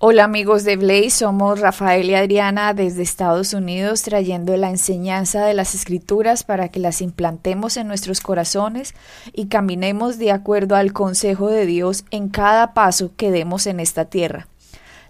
Hola 0.00 0.22
amigos 0.22 0.62
de 0.62 0.76
Blaze, 0.76 1.10
somos 1.10 1.58
Rafael 1.58 2.08
y 2.08 2.14
Adriana 2.14 2.72
desde 2.72 3.02
Estados 3.02 3.52
Unidos 3.52 4.02
trayendo 4.02 4.56
la 4.56 4.70
enseñanza 4.70 5.44
de 5.44 5.54
las 5.54 5.74
escrituras 5.74 6.44
para 6.44 6.68
que 6.68 6.78
las 6.78 7.02
implantemos 7.02 7.76
en 7.76 7.88
nuestros 7.88 8.20
corazones 8.20 8.94
y 9.32 9.46
caminemos 9.46 10.16
de 10.18 10.30
acuerdo 10.30 10.76
al 10.76 10.92
consejo 10.92 11.48
de 11.48 11.66
Dios 11.66 12.04
en 12.12 12.28
cada 12.28 12.74
paso 12.74 13.10
que 13.16 13.32
demos 13.32 13.66
en 13.66 13.80
esta 13.80 14.04
tierra. 14.04 14.46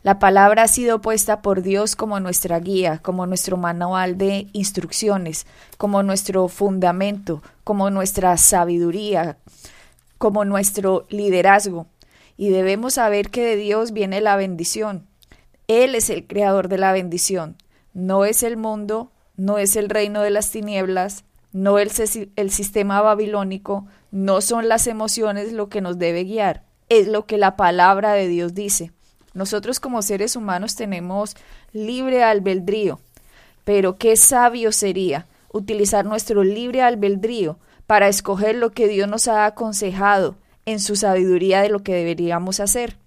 La 0.04 0.18
palabra 0.18 0.62
ha 0.62 0.68
sido 0.68 1.02
puesta 1.02 1.42
por 1.42 1.60
Dios 1.60 1.94
como 1.94 2.18
nuestra 2.18 2.58
guía, 2.58 2.98
como 3.02 3.26
nuestro 3.26 3.58
manual 3.58 4.16
de 4.16 4.46
instrucciones, 4.54 5.46
como 5.76 6.02
nuestro 6.02 6.48
fundamento, 6.48 7.42
como 7.62 7.90
nuestra 7.90 8.38
sabiduría, 8.38 9.36
como 10.16 10.46
nuestro 10.46 11.04
liderazgo 11.10 11.88
y 12.38 12.50
debemos 12.50 12.94
saber 12.94 13.30
que 13.30 13.44
de 13.44 13.56
Dios 13.56 13.92
viene 13.92 14.22
la 14.22 14.36
bendición. 14.36 15.06
Él 15.66 15.96
es 15.96 16.08
el 16.08 16.26
creador 16.26 16.68
de 16.68 16.78
la 16.78 16.92
bendición. 16.92 17.56
No 17.92 18.24
es 18.24 18.44
el 18.44 18.56
mundo, 18.56 19.10
no 19.36 19.58
es 19.58 19.74
el 19.74 19.90
reino 19.90 20.22
de 20.22 20.30
las 20.30 20.50
tinieblas, 20.50 21.24
no 21.52 21.80
es 21.80 22.00
el 22.36 22.50
sistema 22.50 23.02
babilónico, 23.02 23.86
no 24.12 24.40
son 24.40 24.68
las 24.68 24.86
emociones 24.86 25.52
lo 25.52 25.68
que 25.68 25.80
nos 25.80 25.98
debe 25.98 26.24
guiar, 26.24 26.62
es 26.88 27.08
lo 27.08 27.26
que 27.26 27.38
la 27.38 27.56
palabra 27.56 28.12
de 28.12 28.28
Dios 28.28 28.54
dice. 28.54 28.92
Nosotros 29.34 29.80
como 29.80 30.00
seres 30.02 30.36
humanos 30.36 30.76
tenemos 30.76 31.36
libre 31.72 32.22
albedrío, 32.22 33.00
pero 33.64 33.96
qué 33.96 34.16
sabio 34.16 34.70
sería 34.70 35.26
utilizar 35.52 36.04
nuestro 36.04 36.44
libre 36.44 36.82
albedrío 36.82 37.58
para 37.88 38.06
escoger 38.06 38.54
lo 38.54 38.70
que 38.70 38.86
Dios 38.86 39.08
nos 39.08 39.26
ha 39.26 39.44
aconsejado 39.44 40.36
en 40.68 40.80
su 40.80 40.96
sabiduría 40.96 41.62
de 41.62 41.70
lo 41.70 41.82
que 41.82 41.94
deberíamos 41.94 42.60
hacer. 42.60 42.98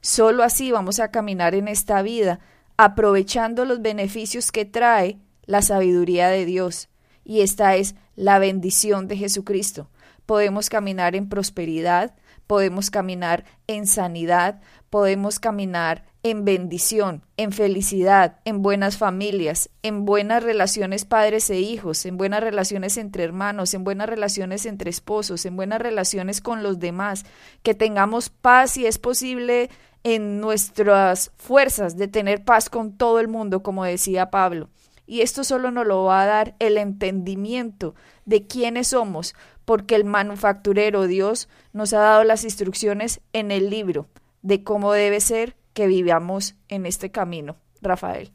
Solo 0.00 0.42
así 0.42 0.72
vamos 0.72 0.98
a 0.98 1.12
caminar 1.12 1.54
en 1.54 1.68
esta 1.68 2.02
vida, 2.02 2.40
aprovechando 2.76 3.64
los 3.64 3.80
beneficios 3.80 4.50
que 4.50 4.64
trae 4.64 5.18
la 5.46 5.62
sabiduría 5.62 6.28
de 6.28 6.44
Dios. 6.44 6.88
Y 7.24 7.42
esta 7.42 7.76
es 7.76 7.94
la 8.16 8.40
bendición 8.40 9.06
de 9.06 9.16
Jesucristo. 9.16 9.88
Podemos 10.26 10.68
caminar 10.68 11.14
en 11.14 11.28
prosperidad, 11.28 12.16
podemos 12.46 12.90
caminar 12.90 13.44
en 13.66 13.86
sanidad, 13.86 14.60
podemos 14.90 15.40
caminar 15.40 16.04
en 16.22 16.46
bendición, 16.46 17.22
en 17.36 17.52
felicidad, 17.52 18.40
en 18.46 18.62
buenas 18.62 18.96
familias, 18.96 19.68
en 19.82 20.06
buenas 20.06 20.42
relaciones 20.42 21.04
padres 21.04 21.50
e 21.50 21.60
hijos, 21.60 22.06
en 22.06 22.16
buenas 22.16 22.42
relaciones 22.42 22.96
entre 22.96 23.24
hermanos, 23.24 23.74
en 23.74 23.84
buenas 23.84 24.08
relaciones 24.08 24.64
entre 24.64 24.88
esposos, 24.88 25.44
en 25.44 25.54
buenas 25.54 25.82
relaciones 25.82 26.40
con 26.40 26.62
los 26.62 26.78
demás, 26.78 27.26
que 27.62 27.74
tengamos 27.74 28.30
paz 28.30 28.78
y 28.78 28.86
es 28.86 28.98
posible 28.98 29.68
en 30.02 30.40
nuestras 30.40 31.30
fuerzas 31.36 31.98
de 31.98 32.08
tener 32.08 32.42
paz 32.42 32.70
con 32.70 32.96
todo 32.96 33.20
el 33.20 33.28
mundo, 33.28 33.62
como 33.62 33.84
decía 33.84 34.30
Pablo. 34.30 34.70
Y 35.06 35.20
esto 35.20 35.44
solo 35.44 35.70
nos 35.70 35.86
lo 35.86 36.04
va 36.04 36.22
a 36.22 36.26
dar 36.26 36.54
el 36.58 36.78
entendimiento 36.78 37.94
de 38.24 38.46
quiénes 38.46 38.88
somos, 38.88 39.34
porque 39.64 39.94
el 39.94 40.04
manufacturero 40.04 41.06
Dios 41.06 41.48
nos 41.72 41.92
ha 41.92 42.00
dado 42.00 42.24
las 42.24 42.44
instrucciones 42.44 43.20
en 43.32 43.50
el 43.50 43.70
libro 43.70 44.06
de 44.42 44.62
cómo 44.62 44.92
debe 44.92 45.20
ser 45.20 45.56
que 45.72 45.86
vivamos 45.86 46.54
en 46.68 46.86
este 46.86 47.10
camino, 47.10 47.56
Rafael. 47.80 48.30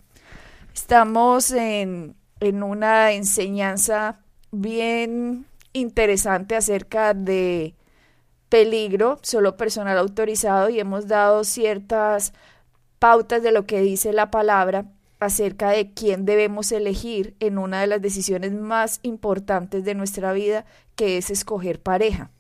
Estamos 0.74 1.52
en, 1.52 2.16
en 2.40 2.64
una 2.64 3.12
enseñanza 3.12 4.20
bien 4.52 5.46
interesante 5.74 6.56
acerca 6.56 7.14
de 7.14 7.76
peligro, 8.50 9.20
solo 9.22 9.58
personal 9.58 9.98
autorizado, 9.98 10.70
y 10.70 10.80
hemos 10.80 11.08
dado 11.08 11.44
ciertas 11.44 12.34
pautas 12.98 13.44
de 13.44 13.52
lo 13.52 13.66
que 13.66 13.80
dice 13.82 14.12
la 14.12 14.32
palabra 14.32 14.86
acerca 15.20 15.72
de 15.72 15.94
quién 15.94 16.26
debemos 16.26 16.72
elegir 16.72 17.36
en 17.40 17.58
una 17.58 17.82
de 17.82 17.88
las 17.88 18.02
decisiones 18.02 18.54
más 18.54 19.00
importantes 19.04 19.84
de 19.84 19.96
nuestra 19.96 20.34
vida, 20.34 20.66
que 20.96 21.18
es 21.18 21.30
escoger 21.30 21.82
pareja. 21.82 22.32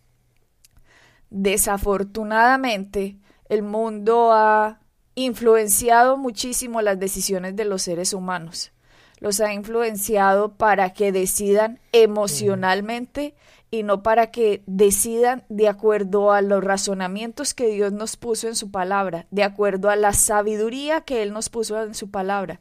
Desafortunadamente, 1.30 3.18
el 3.50 3.64
mundo 3.64 4.32
ha 4.32 4.80
influenciado 5.16 6.18
muchísimo 6.18 6.82
las 6.82 7.00
decisiones 7.00 7.56
de 7.56 7.66
los 7.66 7.82
seres 7.82 8.14
humanos. 8.14 8.72
Los 9.20 9.42
ha 9.42 9.54
influenciado 9.54 10.54
para 10.56 10.94
que 10.94 11.12
decidan 11.12 11.80
emocionalmente 11.92 13.36
y 13.72 13.84
no 13.84 14.04
para 14.04 14.32
que 14.32 14.64
decidan 14.66 15.44
de 15.50 15.68
acuerdo 15.68 16.32
a 16.32 16.42
los 16.42 16.64
razonamientos 16.64 17.54
que 17.54 17.68
Dios 17.68 17.92
nos 17.94 18.18
puso 18.18 18.48
en 18.48 18.56
su 18.56 18.72
palabra, 18.72 19.28
de 19.32 19.44
acuerdo 19.44 19.90
a 19.90 19.96
la 19.96 20.14
sabiduría 20.14 21.02
que 21.02 21.22
Él 21.22 21.34
nos 21.34 21.50
puso 21.50 21.82
en 21.82 21.94
su 21.94 22.10
palabra. 22.10 22.60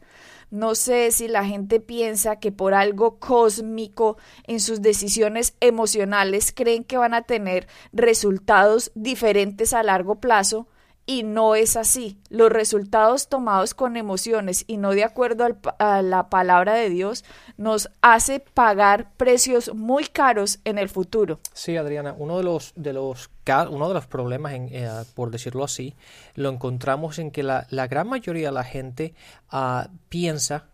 No 0.51 0.73
sé 0.73 1.11
si 1.11 1.27
la 1.27 1.45
gente 1.45 1.79
piensa 1.79 2.37
que 2.37 2.51
por 2.51 2.73
algo 2.73 3.19
cósmico 3.19 4.17
en 4.47 4.59
sus 4.59 4.81
decisiones 4.81 5.55
emocionales 5.59 6.51
creen 6.55 6.83
que 6.83 6.97
van 6.97 7.13
a 7.13 7.21
tener 7.21 7.67
resultados 7.93 8.91
diferentes 8.95 9.73
a 9.73 9.83
largo 9.83 10.15
plazo, 10.15 10.67
y 11.09 11.23
no 11.23 11.55
es 11.55 11.75
así. 11.75 12.19
Los 12.29 12.51
resultados 12.51 13.29
tomados 13.29 13.73
con 13.73 13.97
emociones 13.97 14.63
y 14.67 14.77
no 14.77 14.91
de 14.91 15.03
acuerdo 15.03 15.47
a 15.79 16.03
la 16.03 16.29
palabra 16.29 16.75
de 16.75 16.91
Dios 16.91 17.25
nos 17.57 17.89
hace 18.03 18.39
pagar 18.39 19.11
precios 19.17 19.73
muy 19.73 20.03
caros 20.05 20.59
en 20.65 20.77
el 20.77 20.87
futuro. 20.87 21.39
Sí, 21.51 21.77
Adriana, 21.77 22.13
uno 22.15 22.37
de 22.37 22.43
los, 22.43 22.73
de 22.75 22.93
los, 22.93 23.31
uno 23.71 23.87
de 23.87 23.93
los 23.95 24.05
problemas, 24.05 24.53
en, 24.53 24.69
eh, 24.71 24.87
por 25.15 25.31
decirlo 25.31 25.63
así, 25.63 25.95
lo 26.35 26.49
encontramos 26.49 27.17
en 27.17 27.31
que 27.31 27.41
la, 27.41 27.65
gran 27.71 28.07
mayoría 28.07 28.49
de 28.49 28.53
la 28.53 28.63
gente 28.63 29.15
uh, 29.51 29.89
piensa 30.09 30.67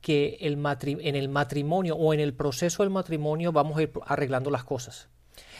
que 0.00 0.36
el 0.40 0.58
en 0.82 1.14
el 1.14 1.28
matrimonio 1.28 1.94
o 1.94 2.12
en 2.12 2.18
el 2.18 2.34
proceso 2.34 2.82
del 2.82 2.90
matrimonio 2.90 3.52
vamos 3.52 3.78
a 3.78 3.82
ir 3.82 3.92
arreglando 4.04 4.50
las 4.50 4.64
cosas 4.64 5.08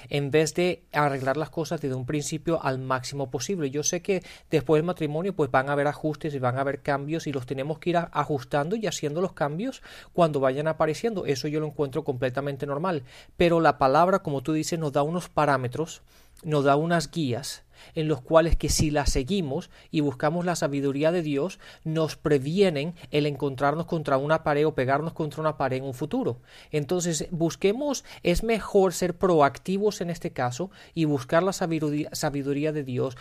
en 0.09 0.31
vez 0.31 0.55
de 0.55 0.85
arreglar 0.93 1.37
las 1.37 1.51
cosas 1.51 1.81
desde 1.81 1.95
un 1.95 2.07
principio 2.07 2.63
al 2.63 2.79
máximo 2.79 3.31
posible. 3.31 3.71
Yo 3.71 3.83
sé 3.83 4.03
que 4.03 4.23
después 4.51 4.79
del 4.79 4.87
matrimonio 4.87 5.35
pues 5.35 5.51
van 5.51 5.69
a 5.69 5.73
haber 5.73 5.87
ajustes 5.87 6.35
y 6.35 6.39
van 6.39 6.59
a 6.59 6.63
haber 6.63 6.83
cambios 6.83 7.27
y 7.27 7.33
los 7.33 7.47
tenemos 7.47 7.79
que 7.79 7.91
ir 7.91 7.97
ajustando 7.97 8.77
y 8.77 8.87
haciendo 8.87 9.21
los 9.21 9.33
cambios 9.33 9.83
cuando 10.13 10.41
vayan 10.41 10.69
apareciendo. 10.69 11.27
Eso 11.27 11.49
yo 11.49 11.61
lo 11.61 11.67
encuentro 11.67 12.05
completamente 12.05 12.67
normal. 12.67 13.05
Pero 13.37 13.61
la 13.61 13.79
palabra, 13.79 14.21
como 14.21 14.43
tú 14.43 14.53
dices, 14.53 14.79
nos 14.79 14.93
da 14.93 15.03
unos 15.03 15.29
parámetros, 15.29 16.03
nos 16.43 16.65
da 16.65 16.77
unas 16.77 17.11
guías 17.11 17.65
en 17.95 18.09
los 18.09 18.21
cuales 18.21 18.57
que 18.57 18.69
si 18.69 18.91
las 18.91 19.11
seguimos 19.11 19.71
y 19.91 20.01
buscamos 20.01 20.45
la 20.45 20.57
sabiduría 20.57 21.13
de 21.13 21.23
Dios, 21.23 21.59
nos 21.85 22.17
previenen 22.17 22.95
el 23.11 23.27
encontrarnos 23.27 23.87
contra 23.87 24.17
una 24.17 24.43
pared 24.43 24.67
o 24.67 24.75
pegarnos 24.75 25.13
contra 25.13 25.41
una 25.41 25.57
pared 25.57 25.79
en 25.79 25.85
un 25.85 25.95
futuro. 25.95 26.41
Entonces, 26.71 27.27
busquemos, 27.31 28.05
es 28.23 28.43
mejor 28.43 28.93
ser 28.93 29.17
proactivos 29.17 30.01
en 30.01 30.11
este 30.11 30.33
caso 30.33 30.71
y 30.95 31.05
buscar 31.05 31.43
la 31.43 31.53
sabiduría, 31.53 32.73
de 32.73 32.85
Dios, 32.85 33.17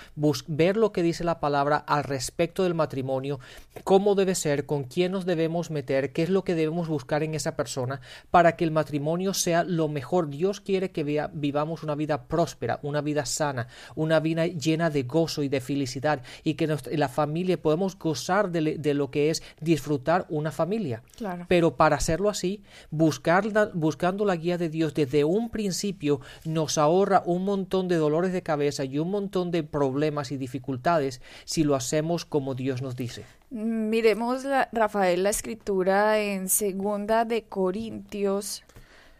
ver 0.48 0.78
lo 0.78 0.92
que 0.92 1.04
dice 1.04 1.24
la 1.24 1.40
palabra 1.40 1.78
al 1.78 2.04
respecto 2.04 2.64
del 2.64 2.74
matrimonio, 2.74 3.40
cómo 3.84 4.16
debe 4.16 4.36
ser, 4.36 4.66
con 4.66 4.84
quién 4.84 5.12
nos 5.12 5.26
debemos 5.26 5.72
meter, 5.72 6.12
qué 6.12 6.24
es 6.24 6.30
lo 6.30 6.44
que 6.44 6.56
debemos 6.56 6.88
buscar 6.88 7.24
en 7.24 7.36
esa 7.36 7.56
persona 7.56 8.02
para 8.32 8.56
que 8.56 8.64
el 8.64 8.72
matrimonio 8.72 9.34
sea 9.34 9.64
lo 9.64 9.88
mejor. 9.88 10.30
Dios 10.30 10.62
quiere 10.62 10.92
que 10.92 11.04
vivamos 11.34 11.84
una 11.84 11.96
vida 11.96 12.28
próspera, 12.28 12.80
una 12.84 13.02
vida 13.02 13.26
sana, 13.26 13.68
una 13.96 14.20
vida 14.20 14.46
llena 14.58 14.90
de 14.90 15.04
gozo 15.04 15.44
y 15.44 15.50
de 15.50 15.62
felicidad 15.62 16.22
y 16.44 16.56
que 16.56 16.68
la 16.92 17.10
familia 17.10 17.62
podemos 17.62 17.98
gozar 17.98 18.52
de, 18.52 18.94
lo 18.94 19.12
que 19.12 19.30
es 19.30 19.44
disfrutar 19.60 20.26
una 20.30 20.52
familia. 20.52 21.04
Pero 21.48 21.76
para 21.76 21.98
hacerlo 21.98 22.30
así, 22.30 22.64
buscar 22.92 23.40
buscando 23.74 24.26
la 24.26 24.36
guía 24.36 24.58
de 24.58 24.70
Dios 24.70 24.94
desde 24.94 25.24
un 25.24 25.50
principio 25.50 26.22
nos 26.46 26.78
ahorra 26.78 27.24
un 27.26 27.46
montón 27.46 27.88
de 27.88 27.96
dolores 27.96 28.34
de 28.34 28.44
cabeza 28.44 28.84
y 28.84 29.00
un 29.00 29.12
montón 29.12 29.52
de 29.52 29.64
problemas 29.64 30.32
y 30.32 30.38
dificultades 30.38 31.22
si 31.46 31.64
lo 31.64 31.76
hacemos 31.76 32.26
como 32.26 32.56
Dios 32.56 32.82
nos 32.82 32.96
dice. 32.96 33.26
Miremos, 33.50 34.44
Rafael, 34.72 35.24
la 35.24 35.30
escritura 35.30 36.20
en 36.20 36.50
segunda 36.50 37.26
de 37.26 37.44
Corintios 37.44 38.64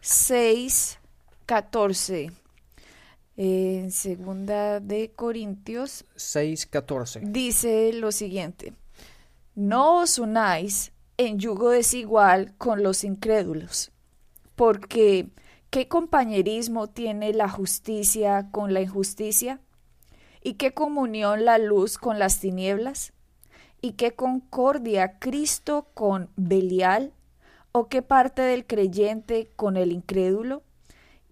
6, 0.00 0.98
14 1.46 2.39
en 3.42 3.90
segunda 3.90 4.80
de 4.80 5.12
Corintios 5.12 6.04
6:14 6.14 7.22
dice 7.22 7.90
lo 7.94 8.12
siguiente: 8.12 8.74
No 9.54 10.00
os 10.00 10.18
unáis 10.18 10.92
en 11.16 11.38
yugo 11.38 11.70
desigual 11.70 12.54
con 12.58 12.82
los 12.82 13.02
incrédulos, 13.02 13.92
porque 14.56 15.30
¿qué 15.70 15.88
compañerismo 15.88 16.88
tiene 16.88 17.32
la 17.32 17.48
justicia 17.48 18.50
con 18.52 18.74
la 18.74 18.82
injusticia? 18.82 19.58
¿Y 20.42 20.54
qué 20.54 20.74
comunión 20.74 21.46
la 21.46 21.56
luz 21.56 21.96
con 21.96 22.18
las 22.18 22.40
tinieblas? 22.40 23.14
¿Y 23.80 23.92
qué 23.92 24.12
concordia 24.12 25.18
Cristo 25.18 25.88
con 25.94 26.28
Belial? 26.36 27.14
¿O 27.72 27.88
qué 27.88 28.02
parte 28.02 28.42
del 28.42 28.66
creyente 28.66 29.50
con 29.56 29.78
el 29.78 29.92
incrédulo? 29.92 30.62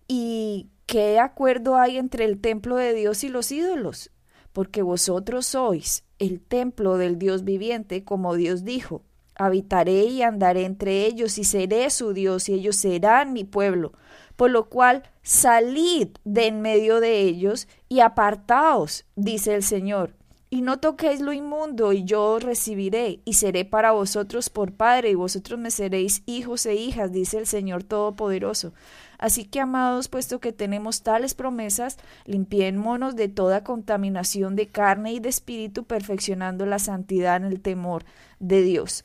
¿Y 0.07 0.69
¿qué 0.89 1.21
acuerdo 1.21 1.77
hay 1.77 1.99
entre 1.99 2.25
el 2.25 2.41
templo 2.41 2.75
de 2.75 2.95
Dios 2.95 3.23
y 3.23 3.29
los 3.29 3.53
ídolos? 3.53 4.11
porque 4.59 4.83
vosotros 4.83 5.47
sois 5.47 6.03
el 6.19 6.41
templo 6.41 6.97
del 6.97 7.17
Dios 7.17 7.45
viviente, 7.45 8.03
como 8.03 8.35
Dios 8.35 8.65
dijo. 8.65 9.05
Habitaré 9.37 10.07
y 10.07 10.23
andaré 10.23 10.65
entre 10.65 11.07
ellos 11.07 11.39
y 11.39 11.45
seré 11.45 11.91
su 11.91 12.13
Dios 12.13 12.49
y 12.49 12.55
ellos 12.55 12.75
serán 12.75 13.33
mi 13.33 13.45
pueblo. 13.45 13.93
Por 14.35 14.51
lo 14.51 14.69
cual 14.69 15.05
salid 15.23 16.09
de 16.25 16.49
en 16.49 16.61
medio 16.61 16.99
de 16.99 17.21
ellos 17.21 17.69
y 17.89 18.01
apartaos, 18.01 19.05
dice 19.15 19.55
el 19.55 19.63
Señor. 19.63 20.18
Y 20.51 20.63
no 20.63 20.79
toquéis 20.79 21.21
lo 21.21 21.35
inmundo, 21.35 21.93
y 21.93 22.05
yo 22.05 22.25
os 22.25 22.43
recibiré, 22.43 23.21
y 23.27 23.35
seré 23.35 23.67
para 23.67 23.93
vosotros 23.93 24.49
por 24.49 24.73
Padre, 24.73 25.11
y 25.11 25.15
vosotros 25.15 25.59
me 25.59 25.71
seréis 25.71 26.23
hijos 26.25 26.65
e 26.65 26.75
hijas, 26.75 27.13
dice 27.13 27.37
el 27.37 27.47
Señor 27.47 27.85
Todopoderoso. 27.85 28.73
Así 29.19 29.45
que, 29.45 29.61
amados, 29.61 30.09
puesto 30.09 30.41
que 30.41 30.53
tenemos 30.53 31.03
tales 31.03 31.35
promesas, 31.35 31.99
limpiémonos 32.25 33.15
de 33.15 33.29
toda 33.29 33.63
contaminación 33.63 34.57
de 34.57 34.69
carne 34.69 35.13
y 35.13 35.21
de 35.21 35.29
espíritu, 35.29 35.85
perfeccionando 35.85 36.65
la 36.65 36.79
santidad 36.79 37.37
en 37.37 37.45
el 37.45 37.61
temor 37.61 38.05
de 38.39 38.63
Dios. 38.63 39.05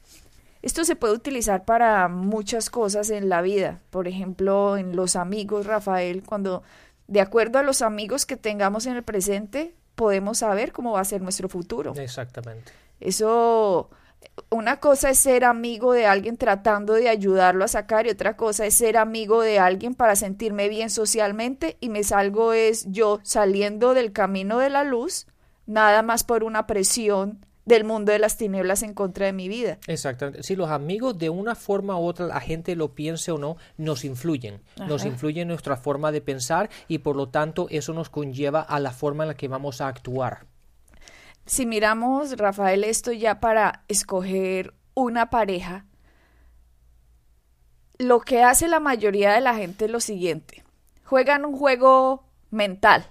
Esto 0.62 0.86
se 0.86 0.96
puede 0.96 1.14
utilizar 1.14 1.66
para 1.66 2.08
muchas 2.08 2.70
cosas 2.70 3.10
en 3.10 3.28
la 3.28 3.42
vida. 3.42 3.82
Por 3.90 4.08
ejemplo, 4.08 4.78
en 4.78 4.96
los 4.96 5.18
amigos, 5.18 5.66
Rafael, 5.66 6.24
cuando 6.24 6.64
de 7.08 7.20
acuerdo 7.20 7.60
a 7.60 7.64
los 7.64 7.82
amigos 7.82 8.26
que 8.26 8.38
tengamos 8.38 8.86
en 8.86 8.96
el 8.96 9.04
presente, 9.04 9.76
podemos 9.96 10.40
saber 10.40 10.72
cómo 10.72 10.94
va 10.94 11.02
a 11.02 11.06
ser 11.06 11.22
nuestro 11.22 11.50
futuro. 11.50 11.94
Exactamente. 11.96 12.72
Eso, 13.00 13.90
una 14.50 14.80
cosa 14.80 15.10
es 15.10 15.20
ser 15.20 15.44
amigo 15.44 15.94
de 15.94 16.06
alguien 16.06 16.38
tratando 16.38 16.94
de 16.94 17.10
ayudarlo 17.10 17.66
a 17.66 17.68
sacar 17.68 18.08
y 18.08 18.12
otra 18.12 18.36
cosa 18.36 18.66
es 18.66 18.76
ser 18.76 18.98
amigo 18.98 19.42
de 19.42 19.60
alguien 19.60 19.94
para 19.94 20.16
sentirme 20.16 20.70
bien 20.70 20.90
socialmente 20.90 21.78
y 21.80 21.90
me 21.90 22.04
salgo 22.04 22.54
es 22.54 22.86
yo 22.90 23.20
saliendo 23.24 23.94
del 23.94 24.12
camino 24.12 24.60
de 24.60 24.70
la 24.70 24.84
luz, 24.84 25.28
nada 25.66 26.02
más 26.02 26.24
por 26.24 26.44
una 26.44 26.68
presión 26.68 27.46
del 27.66 27.84
mundo 27.84 28.12
de 28.12 28.20
las 28.20 28.38
tinieblas 28.38 28.84
en 28.84 28.94
contra 28.94 29.26
de 29.26 29.34
mi 29.34 29.48
vida. 29.48 29.78
Exactamente. 29.88 30.44
Si 30.44 30.56
los 30.56 30.70
amigos 30.70 31.18
de 31.18 31.30
una 31.30 31.56
forma 31.56 31.98
u 31.98 32.06
otra, 32.06 32.28
la 32.28 32.42
gente 32.42 32.76
lo 32.76 32.94
piense 32.94 33.32
o 33.32 33.38
no, 33.38 33.58
nos 33.78 34.04
influyen. 34.04 34.62
Nos 34.88 35.06
influyen 35.06 35.44
en 35.44 35.48
nuestra 35.50 35.78
forma 35.78 36.12
de 36.12 36.22
pensar 36.22 36.70
y 36.88 37.00
por 37.00 37.16
lo 37.16 37.30
tanto 37.30 37.68
eso 37.70 37.94
nos 37.94 38.10
conlleva 38.10 38.62
a 38.62 38.80
la 38.80 38.92
forma 38.92 39.24
en 39.24 39.30
la 39.30 39.38
que 39.38 39.48
vamos 39.48 39.82
a 39.82 39.88
actuar. 39.88 40.46
Si 41.46 41.66
miramos, 41.66 42.38
Rafael, 42.38 42.84
esto 42.84 43.12
ya 43.12 43.40
para 43.40 43.84
escoger 43.88 44.74
una 44.94 45.30
pareja, 45.30 45.86
lo 47.98 48.22
que 48.22 48.44
hace 48.44 48.68
la 48.68 48.80
mayoría 48.80 49.34
de 49.34 49.42
la 49.42 49.56
gente 49.56 49.86
es 49.86 49.92
lo 49.92 50.00
siguiente. 50.00 50.64
Juegan 51.04 51.46
un 51.46 51.58
juego 51.58 52.26
mental. 52.50 53.06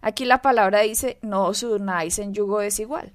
Aquí 0.00 0.24
la 0.24 0.42
palabra 0.42 0.80
dice, 0.80 1.18
no 1.22 1.46
os 1.46 1.62
unáis 1.62 2.18
en 2.18 2.32
yugo 2.32 2.60
desigual. 2.60 3.12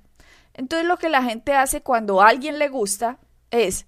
Entonces 0.56 0.88
lo 0.88 0.98
que 0.98 1.10
la 1.10 1.22
gente 1.22 1.54
hace 1.54 1.82
cuando 1.82 2.22
a 2.22 2.30
alguien 2.30 2.58
le 2.60 2.70
gusta 2.70 3.20
es, 3.52 3.86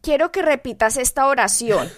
quiero 0.00 0.32
que 0.32 0.42
repitas 0.42 0.96
esta 0.96 1.26
oración. 1.26 1.90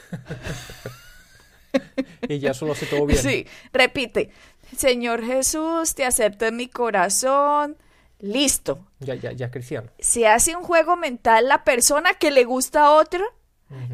y 2.28 2.38
ya 2.38 2.54
solo 2.54 2.75
se 2.75 2.87
todo 2.87 3.06
bien. 3.06 3.20
Sí, 3.20 3.46
repite, 3.72 4.31
Señor 4.76 5.25
Jesús, 5.25 5.94
te 5.94 6.04
acepto 6.04 6.46
en 6.46 6.56
mi 6.56 6.69
corazón. 6.69 7.76
Listo. 8.19 8.87
Ya, 8.98 9.14
ya, 9.14 9.32
ya 9.32 9.50
cristiano. 9.50 9.90
Se 9.99 10.26
hace 10.26 10.56
un 10.56 10.64
juego 10.64 10.96
mental 10.96 11.49
la 11.49 11.64
persona 11.64 12.14
que 12.14 12.31
le 12.31 12.44
gusta 12.44 12.87
a 12.87 12.90
otra 12.92 13.25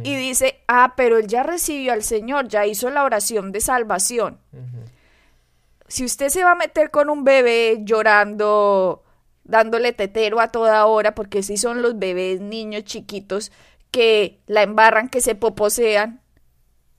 y 0.02 0.14
dice, 0.16 0.62
ah, 0.68 0.94
pero 0.96 1.18
él 1.18 1.26
ya 1.26 1.42
recibió 1.42 1.92
al 1.92 2.02
Señor, 2.02 2.48
ya 2.48 2.66
hizo 2.66 2.90
la 2.90 3.04
oración 3.04 3.52
de 3.52 3.60
salvación. 3.60 4.38
Si 5.88 6.04
usted 6.04 6.28
se 6.28 6.44
va 6.44 6.52
a 6.52 6.56
meter 6.56 6.90
con 6.90 7.10
un 7.10 7.24
bebé 7.24 7.78
llorando, 7.80 9.02
dándole 9.44 9.92
tetero 9.92 10.40
a 10.40 10.48
toda 10.48 10.86
hora, 10.86 11.14
porque 11.14 11.42
si 11.42 11.56
son 11.56 11.82
los 11.82 11.98
bebés, 11.98 12.40
niños 12.40 12.84
chiquitos, 12.84 13.52
que 13.90 14.40
la 14.46 14.62
embarran, 14.62 15.08
que 15.08 15.20
se 15.20 15.34
poposean, 15.34 16.22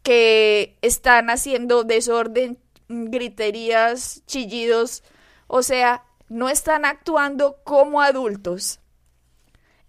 que 0.03 0.77
están 0.81 1.29
haciendo 1.29 1.83
desorden, 1.83 2.59
griterías, 2.87 4.23
chillidos, 4.27 5.03
o 5.47 5.63
sea, 5.63 6.03
no 6.29 6.49
están 6.49 6.85
actuando 6.85 7.57
como 7.63 8.01
adultos. 8.01 8.79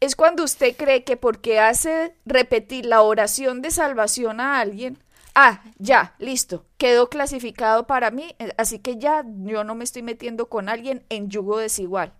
Es 0.00 0.16
cuando 0.16 0.44
usted 0.44 0.76
cree 0.76 1.04
que 1.04 1.16
porque 1.16 1.60
hace 1.60 2.16
repetir 2.24 2.86
la 2.86 3.02
oración 3.02 3.62
de 3.62 3.70
salvación 3.70 4.40
a 4.40 4.60
alguien, 4.60 5.02
ah, 5.34 5.62
ya, 5.78 6.14
listo, 6.18 6.66
quedó 6.78 7.08
clasificado 7.08 7.86
para 7.86 8.10
mí, 8.10 8.34
eh, 8.38 8.52
así 8.56 8.78
que 8.78 8.98
ya 8.98 9.24
yo 9.26 9.64
no 9.64 9.74
me 9.74 9.84
estoy 9.84 10.02
metiendo 10.02 10.48
con 10.48 10.68
alguien 10.68 11.04
en 11.08 11.28
yugo 11.30 11.58
desigual. 11.58 12.12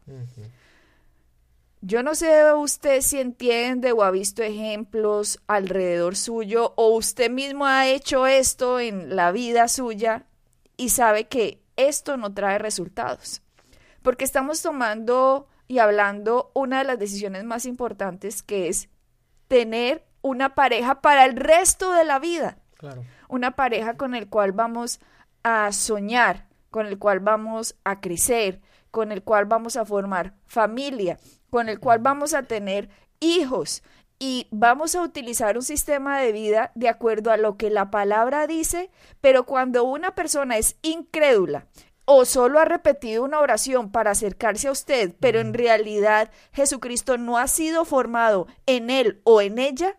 Yo 1.81 2.03
no 2.03 2.15
sé 2.15 2.53
usted 2.55 3.03
si 3.03 3.21
entiende 3.21 3.93
o 3.93 4.03
ha 4.03 4.11
visto 4.11 4.43
ejemplos 4.43 5.41
alrededor 5.47 6.17
suyo 6.17 6.73
o 6.77 6.89
usted 6.97 7.31
mismo 7.31 7.67
ha 7.67 7.87
hecho 7.87 8.27
esto 8.27 8.81
en 8.81 9.15
la 9.15 9.33
vida 9.33 9.69
suya 9.69 10.25
y 10.79 10.89
sabe 10.89 11.29
que 11.29 11.61
esto 11.77 12.17
no 12.17 12.33
trae 12.33 12.59
resultados. 12.59 13.43
Porque 14.01 14.25
estamos 14.25 14.63
tomando 14.63 15.47
y 15.69 15.79
hablando 15.79 16.51
una 16.55 16.79
de 16.79 16.85
las 16.85 16.99
decisiones 16.99 17.45
más 17.45 17.67
importantes 17.67 18.43
que 18.43 18.69
es 18.69 18.89
tener 19.49 20.07
una 20.23 20.55
pareja 20.55 21.03
para 21.03 21.27
el 21.27 21.37
resto 21.37 21.93
de 21.93 22.05
la 22.05 22.19
vida. 22.19 22.59
Una 23.29 23.53
pareja 23.57 23.97
con 23.97 24.15
el 24.15 24.29
cual 24.29 24.53
vamos 24.53 25.01
a 25.43 25.71
soñar, 25.73 26.47
con 26.71 26.87
el 26.87 26.99
cual 26.99 27.21
vamos 27.21 27.77
a 27.85 28.01
crecer, 28.01 28.61
con 28.91 29.13
el 29.13 29.23
cual 29.23 29.47
vamos 29.47 29.77
a 29.77 29.85
formar 29.85 30.35
familia, 30.47 31.19
con 31.51 31.69
el 31.69 31.81
cual 31.81 31.99
vamos 31.99 32.35
a 32.35 32.45
tener 32.45 32.89
hijos 33.21 33.83
y 34.19 34.49
vamos 34.51 34.95
a 34.95 35.03
utilizar 35.03 35.57
un 35.57 35.63
sistema 35.63 36.21
de 36.21 36.33
vida 36.33 36.73
de 36.75 36.89
acuerdo 36.89 37.31
a 37.31 37.37
lo 37.37 37.57
que 37.57 37.71
la 37.71 37.91
palabra 37.91 38.47
dice, 38.47 38.91
pero 39.21 39.45
cuando 39.45 39.85
una 39.85 40.15
persona 40.15 40.57
es 40.57 40.77
incrédula 40.83 41.67
o 42.05 42.25
solo 42.25 42.59
ha 42.59 42.65
repetido 42.65 43.25
una 43.25 43.41
oración 43.41 43.91
para 43.91 44.13
acercarse 44.13 44.69
a 44.69 44.73
usted, 44.73 45.15
pero 45.21 45.41
en 45.41 45.55
realidad 45.55 46.31
Jesucristo 46.53 47.19
no 47.19 47.39
ha 47.39 47.49
sido 47.49 47.85
formado 47.85 48.47
en 48.67 48.91
él 48.91 49.21
o 49.25 49.41
en 49.41 49.59
ella, 49.59 49.97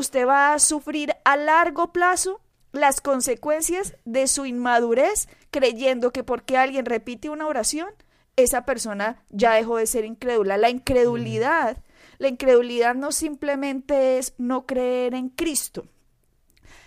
usted 0.00 0.26
va 0.26 0.52
a 0.52 0.58
sufrir 0.58 1.14
a 1.24 1.36
largo 1.36 1.92
plazo 1.92 2.40
las 2.72 3.00
consecuencias 3.00 3.94
de 4.04 4.26
su 4.26 4.46
inmadurez 4.46 5.28
creyendo 5.50 6.12
que 6.12 6.24
porque 6.24 6.56
alguien 6.56 6.86
repite 6.86 7.30
una 7.30 7.46
oración, 7.46 7.88
esa 8.36 8.64
persona 8.64 9.24
ya 9.28 9.54
dejó 9.54 9.76
de 9.76 9.86
ser 9.86 10.04
incrédula. 10.04 10.56
La 10.56 10.70
incredulidad, 10.70 11.82
la 12.18 12.28
incredulidad 12.28 12.94
no 12.94 13.12
simplemente 13.12 14.18
es 14.18 14.34
no 14.38 14.66
creer 14.66 15.14
en 15.14 15.28
Cristo. 15.28 15.86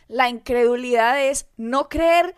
La 0.08 0.30
incredulidad 0.30 1.22
es 1.24 1.48
no 1.58 1.90
creer 1.90 2.36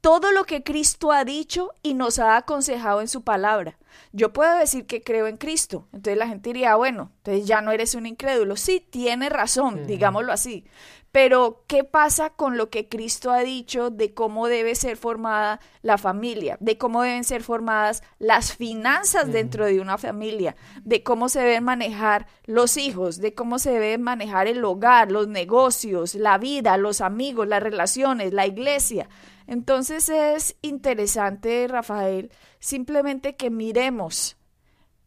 todo 0.00 0.32
lo 0.32 0.44
que 0.44 0.62
Cristo 0.62 1.12
ha 1.12 1.24
dicho 1.24 1.72
y 1.82 1.94
nos 1.94 2.18
ha 2.18 2.36
aconsejado 2.36 3.00
en 3.00 3.08
su 3.08 3.22
palabra. 3.22 3.78
Yo 4.12 4.32
puedo 4.32 4.56
decir 4.56 4.86
que 4.86 5.02
creo 5.02 5.26
en 5.26 5.36
Cristo, 5.36 5.86
entonces 5.92 6.16
la 6.16 6.28
gente 6.28 6.50
diría, 6.50 6.76
bueno, 6.76 7.10
entonces 7.18 7.46
ya 7.46 7.60
no 7.60 7.72
eres 7.72 7.94
un 7.94 8.06
incrédulo. 8.06 8.56
Sí, 8.56 8.84
tiene 8.90 9.28
razón, 9.28 9.86
digámoslo 9.86 10.32
así. 10.32 10.64
Pero, 11.10 11.64
¿qué 11.66 11.84
pasa 11.84 12.30
con 12.30 12.58
lo 12.58 12.68
que 12.68 12.88
Cristo 12.88 13.30
ha 13.32 13.40
dicho 13.40 13.88
de 13.88 14.12
cómo 14.12 14.46
debe 14.46 14.74
ser 14.74 14.98
formada 14.98 15.58
la 15.80 15.96
familia, 15.96 16.58
de 16.60 16.76
cómo 16.76 17.02
deben 17.02 17.24
ser 17.24 17.42
formadas 17.42 18.02
las 18.18 18.54
finanzas 18.54 19.32
dentro 19.32 19.64
de 19.64 19.80
una 19.80 19.96
familia, 19.96 20.54
de 20.84 21.02
cómo 21.02 21.30
se 21.30 21.40
deben 21.40 21.64
manejar 21.64 22.26
los 22.44 22.76
hijos, 22.76 23.18
de 23.20 23.34
cómo 23.34 23.58
se 23.58 23.70
debe 23.70 23.96
manejar 23.96 24.48
el 24.48 24.62
hogar, 24.62 25.10
los 25.10 25.28
negocios, 25.28 26.14
la 26.14 26.36
vida, 26.36 26.76
los 26.76 27.00
amigos, 27.00 27.48
las 27.48 27.62
relaciones, 27.62 28.34
la 28.34 28.46
iglesia? 28.46 29.08
Entonces 29.48 30.10
es 30.10 30.56
interesante, 30.60 31.66
Rafael, 31.68 32.30
simplemente 32.60 33.34
que 33.34 33.48
miremos 33.48 34.36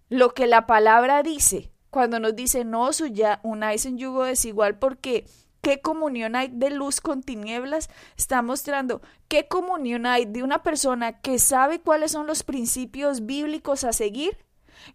lo 0.10 0.34
que 0.34 0.48
la 0.48 0.66
palabra 0.66 1.22
dice. 1.22 1.72
Cuando 1.92 2.20
nos 2.20 2.36
dice 2.36 2.66
no 2.66 2.92
suya 2.92 3.40
unáis 3.44 3.86
en 3.86 4.00
yugo 4.00 4.24
desigual 4.24 4.80
porque 4.80 5.28
qué 5.62 5.80
comunión 5.80 6.36
hay 6.36 6.48
de 6.48 6.72
luz 6.72 7.02
con 7.02 7.22
tinieblas, 7.22 7.92
está 8.18 8.42
mostrando 8.42 9.04
qué 9.28 9.48
comunión 9.48 10.08
hay 10.08 10.26
de 10.26 10.42
una 10.42 10.64
persona 10.64 11.22
que 11.22 11.38
sabe 11.38 11.80
cuáles 11.80 12.12
son 12.12 12.26
los 12.26 12.42
principios 12.42 13.28
bíblicos 13.28 13.84
a 13.84 13.94
seguir 13.94 14.36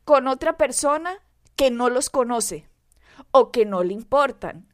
con 0.04 0.26
otra 0.26 0.56
persona 0.56 1.20
que 1.54 1.70
no 1.70 1.88
los 1.88 2.10
conoce 2.10 2.68
o 3.30 3.52
que 3.52 3.64
no 3.64 3.84
le 3.84 3.92
importan 3.92 4.66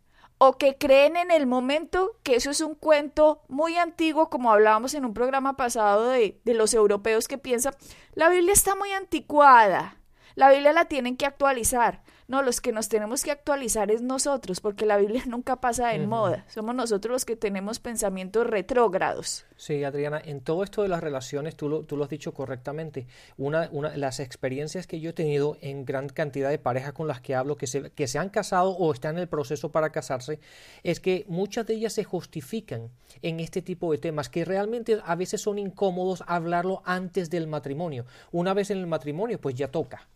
o 0.45 0.59
que 0.59 0.77
creen 0.77 1.17
en 1.17 1.31
el 1.31 1.47
momento 1.47 2.17
que 2.25 2.35
eso 2.35 2.51
es 2.51 2.61
un 2.61 2.75
cuento 2.75 3.45
muy 3.47 3.77
antiguo, 3.77 4.29
como 4.29 4.51
hablábamos 4.51 4.93
en 4.95 5.05
un 5.05 5.15
programa 5.15 5.57
pasado 5.57 6.09
de, 6.09 6.41
de 6.45 6.55
los 6.55 6.75
europeos 6.75 7.29
que 7.29 7.39
piensan, 7.39 7.77
la 8.15 8.29
Biblia 8.29 8.53
está 8.53 8.75
muy 8.75 8.91
anticuada, 8.91 9.99
la 10.35 10.51
Biblia 10.51 10.73
la 10.73 10.87
tienen 10.87 11.17
que 11.17 11.27
actualizar. 11.27 12.03
No, 12.33 12.41
los 12.41 12.63
que 12.63 12.73
nos 12.73 12.89
tenemos 12.89 13.25
que 13.25 13.31
actualizar 13.31 13.91
es 13.91 14.01
nosotros, 14.01 14.63
porque 14.63 14.87
la 14.87 14.97
Biblia 14.97 15.23
nunca 15.29 15.57
pasa 15.57 15.95
en 15.95 16.09
moda. 16.09 16.47
Somos 16.49 16.75
nosotros 16.75 17.13
los 17.13 17.25
que 17.27 17.37
tenemos 17.37 17.79
pensamientos 17.79 18.47
retrógrados. 18.47 19.45
Sí, 19.59 19.85
Adriana, 19.85 20.19
en 20.25 20.41
todo 20.41 20.65
esto 20.65 20.81
de 20.81 20.89
las 20.89 21.03
relaciones, 21.03 21.57
tú 21.57 21.69
lo, 21.69 21.83
tú 21.83 21.99
lo 21.99 22.05
has 22.05 22.09
dicho 22.09 22.33
correctamente. 22.33 23.07
Una, 23.37 23.69
una, 23.71 23.95
las 23.99 24.19
experiencias 24.19 24.87
que 24.87 24.99
yo 24.99 25.11
he 25.11 25.13
tenido 25.13 25.59
en 25.61 25.85
gran 25.85 26.09
cantidad 26.09 26.49
de 26.49 26.59
parejas 26.59 26.95
con 26.95 27.07
las 27.07 27.21
que 27.21 27.35
hablo, 27.35 27.59
que 27.59 27.67
se, 27.67 27.91
que 27.91 28.07
se 28.07 28.19
han 28.19 28.31
casado 28.31 28.71
o 28.71 28.95
están 28.95 29.17
en 29.17 29.21
el 29.21 29.29
proceso 29.29 29.71
para 29.71 29.93
casarse, 29.93 30.41
es 30.85 31.01
que 31.01 31.27
muchas 31.29 31.67
de 31.67 31.75
ellas 31.75 31.93
se 31.93 32.05
justifican 32.05 32.89
en 33.21 33.41
este 33.41 33.61
tipo 33.61 33.93
de 33.93 33.99
temas, 33.99 34.31
que 34.31 34.47
realmente 34.47 35.03
a 35.05 35.17
veces 35.17 35.43
son 35.43 35.59
incómodos 35.59 36.25
hablarlo 36.27 36.81
antes 36.87 37.29
del 37.29 37.47
matrimonio. 37.47 38.07
Una 38.31 38.55
vez 38.55 38.71
en 38.71 38.79
el 38.79 38.87
matrimonio, 38.87 39.39
pues 39.39 39.55
ya 39.55 39.69
toca. 39.69 40.09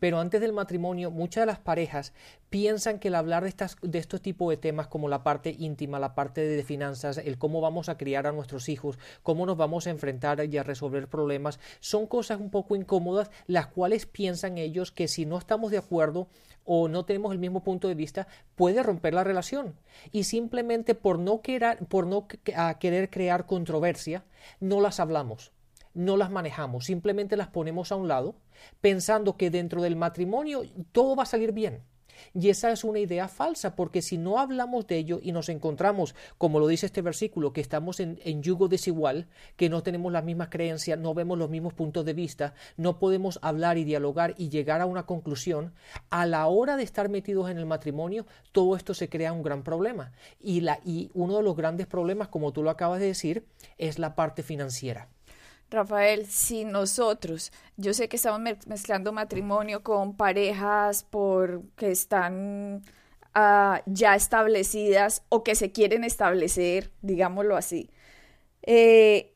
Pero 0.00 0.20
antes 0.20 0.40
del 0.40 0.54
matrimonio, 0.54 1.10
muchas 1.10 1.42
de 1.42 1.46
las 1.46 1.58
parejas 1.58 2.14
piensan 2.48 2.98
que 2.98 3.08
el 3.08 3.14
hablar 3.14 3.42
de, 3.42 3.50
estas, 3.50 3.76
de 3.82 3.98
estos 3.98 4.22
tipos 4.22 4.50
de 4.50 4.56
temas 4.56 4.86
como 4.86 5.08
la 5.08 5.22
parte 5.22 5.54
íntima, 5.58 5.98
la 5.98 6.14
parte 6.14 6.40
de 6.40 6.62
finanzas, 6.62 7.18
el 7.18 7.36
cómo 7.36 7.60
vamos 7.60 7.88
a 7.88 7.98
criar 7.98 8.26
a 8.26 8.32
nuestros 8.32 8.68
hijos, 8.70 8.98
cómo 9.22 9.44
nos 9.44 9.58
vamos 9.58 9.86
a 9.86 9.90
enfrentar 9.90 10.42
y 10.44 10.56
a 10.56 10.62
resolver 10.62 11.08
problemas, 11.08 11.60
son 11.80 12.06
cosas 12.06 12.40
un 12.40 12.50
poco 12.50 12.74
incómodas, 12.74 13.30
las 13.46 13.66
cuales 13.66 14.06
piensan 14.06 14.56
ellos 14.56 14.92
que 14.92 15.08
si 15.08 15.26
no 15.26 15.36
estamos 15.36 15.70
de 15.70 15.78
acuerdo 15.78 16.28
o 16.64 16.88
no 16.88 17.04
tenemos 17.04 17.32
el 17.32 17.38
mismo 17.38 17.62
punto 17.62 17.88
de 17.88 17.94
vista, 17.94 18.28
puede 18.54 18.82
romper 18.82 19.12
la 19.12 19.24
relación. 19.24 19.74
Y 20.10 20.24
simplemente 20.24 20.94
por 20.94 21.18
no 21.18 21.42
querer, 21.42 21.78
por 21.86 22.06
no 22.06 22.26
querer 22.78 23.10
crear 23.10 23.46
controversia, 23.46 24.24
no 24.60 24.80
las 24.80 25.00
hablamos 25.00 25.52
no 25.94 26.16
las 26.16 26.30
manejamos, 26.30 26.86
simplemente 26.86 27.36
las 27.36 27.48
ponemos 27.48 27.92
a 27.92 27.96
un 27.96 28.08
lado, 28.08 28.36
pensando 28.80 29.36
que 29.36 29.50
dentro 29.50 29.82
del 29.82 29.96
matrimonio 29.96 30.62
todo 30.92 31.16
va 31.16 31.24
a 31.24 31.26
salir 31.26 31.52
bien. 31.52 31.82
Y 32.34 32.48
esa 32.48 32.70
es 32.70 32.84
una 32.84 32.98
idea 32.98 33.28
falsa, 33.28 33.74
porque 33.74 34.02
si 34.02 34.18
no 34.18 34.38
hablamos 34.38 34.86
de 34.86 34.98
ello 34.98 35.20
y 35.22 35.32
nos 35.32 35.48
encontramos, 35.48 36.14
como 36.38 36.60
lo 36.60 36.66
dice 36.66 36.86
este 36.86 37.02
versículo, 37.02 37.52
que 37.52 37.60
estamos 37.60 38.00
en, 38.00 38.18
yugo 38.42 38.68
desigual, 38.68 39.28
que 39.56 39.68
no 39.68 39.82
tenemos 39.82 40.12
las 40.12 40.24
mismas 40.24 40.48
creencias, 40.48 40.98
no 40.98 41.14
vemos 41.14 41.38
los 41.38 41.50
mismos 41.50 41.74
puntos 41.74 42.04
de 42.04 42.12
vista, 42.12 42.54
no 42.76 42.98
podemos 42.98 43.38
hablar 43.42 43.78
y 43.78 43.84
dialogar 43.84 44.34
y 44.36 44.48
llegar 44.48 44.80
a 44.80 44.86
una 44.86 45.06
conclusión, 45.06 45.74
a 46.10 46.26
la 46.26 46.46
hora 46.46 46.76
de 46.76 46.82
estar 46.82 47.08
metidos 47.08 47.50
en 47.50 47.58
el 47.58 47.66
matrimonio, 47.66 48.26
todo 48.52 48.76
esto 48.76 48.94
se 48.94 49.08
crea 49.08 49.32
un 49.32 49.42
gran 49.42 49.62
problema. 49.62 50.12
Y, 50.40 50.60
la, 50.60 50.80
y 50.84 51.10
uno 51.14 51.36
de 51.36 51.42
los 51.42 51.56
grandes 51.56 51.86
problemas, 51.86 52.28
como 52.28 52.52
tú 52.52 52.62
lo 52.62 52.70
acabas 52.70 53.00
de 53.00 53.06
decir, 53.06 53.46
es 53.78 53.98
la 53.98 54.14
parte 54.14 54.42
financiera. 54.42 55.08
Rafael, 55.70 56.26
si 56.26 56.64
nosotros, 56.64 57.52
yo 57.76 57.94
sé 57.94 58.08
que 58.08 58.16
estamos 58.16 58.40
mezclando 58.66 59.12
matrimonio 59.12 59.82
con 59.82 60.16
parejas 60.16 61.04
por 61.04 61.62
que 61.76 61.90
están 61.90 62.82
ah, 63.34 63.82
ya 63.86 64.14
establecidas 64.16 65.22
o 65.28 65.44
que 65.44 65.54
se 65.54 65.70
quieren 65.70 66.04
establecer, 66.04 66.90
digámoslo 67.02 67.56
así. 67.56 67.90
Eh, 68.62 69.34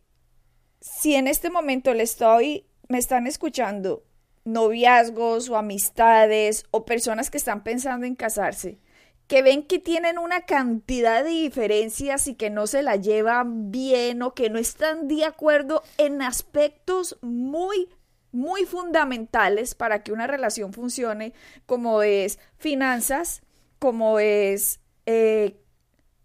si 0.81 1.14
en 1.14 1.29
este 1.29 1.50
momento 1.50 1.95
le 1.95 2.03
estoy, 2.03 2.67
me 2.88 2.99
están 2.99 3.26
escuchando 3.26 4.05
noviazgos 4.45 5.49
o 5.49 5.57
amistades 5.57 6.64
o 6.71 6.85
personas 6.85 7.31
que 7.31 7.38
están 7.38 7.64
pensando 7.64 8.07
en 8.07 8.14
casarse, 8.14 8.79
que 9.26 9.43
ven 9.43 9.62
que 9.62 9.78
tienen 9.78 10.19
una 10.19 10.43
cantidad 10.43 11.25
de 11.25 11.31
diferencias 11.31 12.28
y 12.28 12.35
que 12.35 12.50
no 12.50 12.66
se 12.66 12.83
la 12.83 12.97
llevan 12.97 13.71
bien 13.71 14.23
o 14.23 14.35
que 14.35 14.50
no 14.50 14.59
están 14.59 15.09
de 15.09 15.25
acuerdo 15.25 15.83
en 15.99 16.23
aspectos 16.23 17.19
muy 17.23 17.88
muy 18.35 18.64
fundamentales 18.64 19.76
para 19.76 20.02
que 20.02 20.12
una 20.12 20.26
relación 20.26 20.73
funcione, 20.73 21.33
como 21.66 22.02
es 22.02 22.40
finanzas, 22.59 23.43
como 23.78 24.19
es 24.19 24.81
eh, 25.07 25.57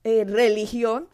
eh, 0.04 0.26
religión, 0.26 1.08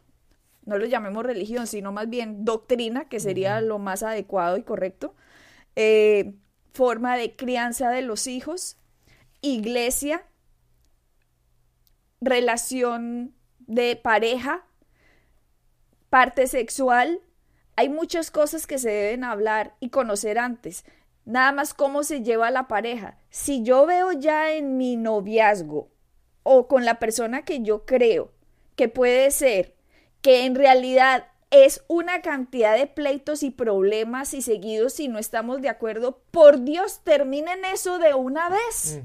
no 0.65 0.77
lo 0.77 0.85
llamemos 0.85 1.25
religión, 1.25 1.67
sino 1.67 1.91
más 1.91 2.09
bien 2.09 2.45
doctrina, 2.45 3.09
que 3.09 3.19
sería 3.19 3.59
lo 3.59 3.77
más 3.77 4.03
adecuado 4.03 4.55
y 4.57 4.63
correcto, 4.63 5.13
eh, 5.75 6.33
forma 6.73 7.17
de 7.17 7.35
crianza 7.35 7.89
de 7.89 8.01
los 8.01 8.25
hijos, 8.27 8.77
iglesia, 9.41 10.25
relación 12.25 13.33
de 13.59 13.95
pareja, 13.95 14.65
parte 16.09 16.47
sexual. 16.47 17.21
Hay 17.75 17.89
muchas 17.89 18.31
cosas 18.31 18.67
que 18.67 18.77
se 18.77 18.89
deben 18.89 19.23
hablar 19.23 19.75
y 19.79 19.89
conocer 19.89 20.39
antes. 20.39 20.85
Nada 21.25 21.51
más 21.51 21.73
cómo 21.73 22.03
se 22.03 22.21
lleva 22.21 22.51
la 22.51 22.67
pareja. 22.67 23.17
Si 23.29 23.63
yo 23.63 23.85
veo 23.85 24.11
ya 24.11 24.51
en 24.51 24.77
mi 24.77 24.95
noviazgo 24.95 25.89
o 26.43 26.67
con 26.67 26.85
la 26.85 26.99
persona 26.99 27.43
que 27.43 27.61
yo 27.61 27.85
creo 27.85 28.31
que 28.75 28.89
puede 28.89 29.31
ser 29.31 29.75
que 30.21 30.45
en 30.45 30.55
realidad 30.55 31.27
es 31.51 31.83
una 31.87 32.21
cantidad 32.21 32.77
de 32.77 32.87
pleitos 32.87 33.43
y 33.43 33.51
problemas 33.51 34.33
y 34.33 34.41
seguidos 34.41 34.93
si 34.93 35.07
no 35.07 35.19
estamos 35.19 35.61
de 35.61 35.69
acuerdo, 35.69 36.21
por 36.31 36.63
Dios, 36.63 37.01
terminen 37.03 37.63
eso 37.65 37.97
de 37.99 38.13
una 38.13 38.49
vez 38.49 39.01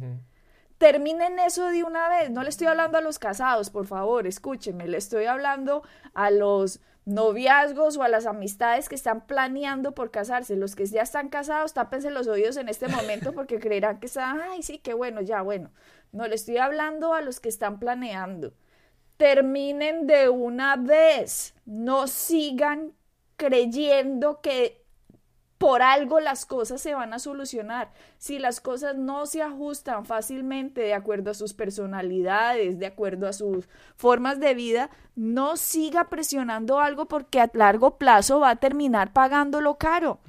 terminen 0.80 1.38
eso 1.38 1.66
de 1.66 1.84
una 1.84 2.08
vez. 2.08 2.30
No 2.30 2.42
le 2.42 2.48
estoy 2.48 2.66
hablando 2.66 2.96
a 2.96 3.02
los 3.02 3.18
casados, 3.18 3.68
por 3.68 3.86
favor, 3.86 4.26
escúchenme, 4.26 4.88
le 4.88 4.96
estoy 4.96 5.26
hablando 5.26 5.82
a 6.14 6.30
los 6.30 6.80
noviazgos 7.04 7.98
o 7.98 8.02
a 8.02 8.08
las 8.08 8.24
amistades 8.24 8.88
que 8.88 8.94
están 8.94 9.26
planeando 9.26 9.92
por 9.92 10.10
casarse. 10.10 10.56
Los 10.56 10.74
que 10.74 10.86
ya 10.86 11.02
están 11.02 11.28
casados, 11.28 11.74
tápense 11.74 12.10
los 12.10 12.28
oídos 12.28 12.56
en 12.56 12.70
este 12.70 12.88
momento 12.88 13.32
porque 13.34 13.60
creerán 13.60 14.00
que 14.00 14.06
están, 14.06 14.40
ay, 14.40 14.62
sí, 14.62 14.78
qué 14.78 14.94
bueno, 14.94 15.20
ya, 15.20 15.42
bueno. 15.42 15.70
No 16.12 16.26
le 16.26 16.34
estoy 16.34 16.56
hablando 16.56 17.12
a 17.12 17.20
los 17.20 17.40
que 17.40 17.50
están 17.50 17.78
planeando. 17.78 18.54
Terminen 19.18 20.06
de 20.06 20.30
una 20.30 20.76
vez. 20.76 21.54
No 21.66 22.06
sigan 22.06 22.94
creyendo 23.36 24.40
que 24.40 24.79
por 25.60 25.82
algo 25.82 26.20
las 26.20 26.46
cosas 26.46 26.80
se 26.80 26.94
van 26.94 27.12
a 27.12 27.18
solucionar. 27.18 27.90
Si 28.16 28.38
las 28.38 28.62
cosas 28.62 28.96
no 28.96 29.26
se 29.26 29.42
ajustan 29.42 30.06
fácilmente 30.06 30.80
de 30.80 30.94
acuerdo 30.94 31.32
a 31.32 31.34
sus 31.34 31.52
personalidades, 31.52 32.78
de 32.78 32.86
acuerdo 32.86 33.28
a 33.28 33.34
sus 33.34 33.68
formas 33.94 34.40
de 34.40 34.54
vida, 34.54 34.88
no 35.16 35.58
siga 35.58 36.08
presionando 36.08 36.80
algo 36.80 37.08
porque 37.08 37.42
a 37.42 37.50
largo 37.52 37.98
plazo 37.98 38.40
va 38.40 38.48
a 38.48 38.56
terminar 38.56 39.12
pagándolo 39.12 39.76
caro. 39.76 40.20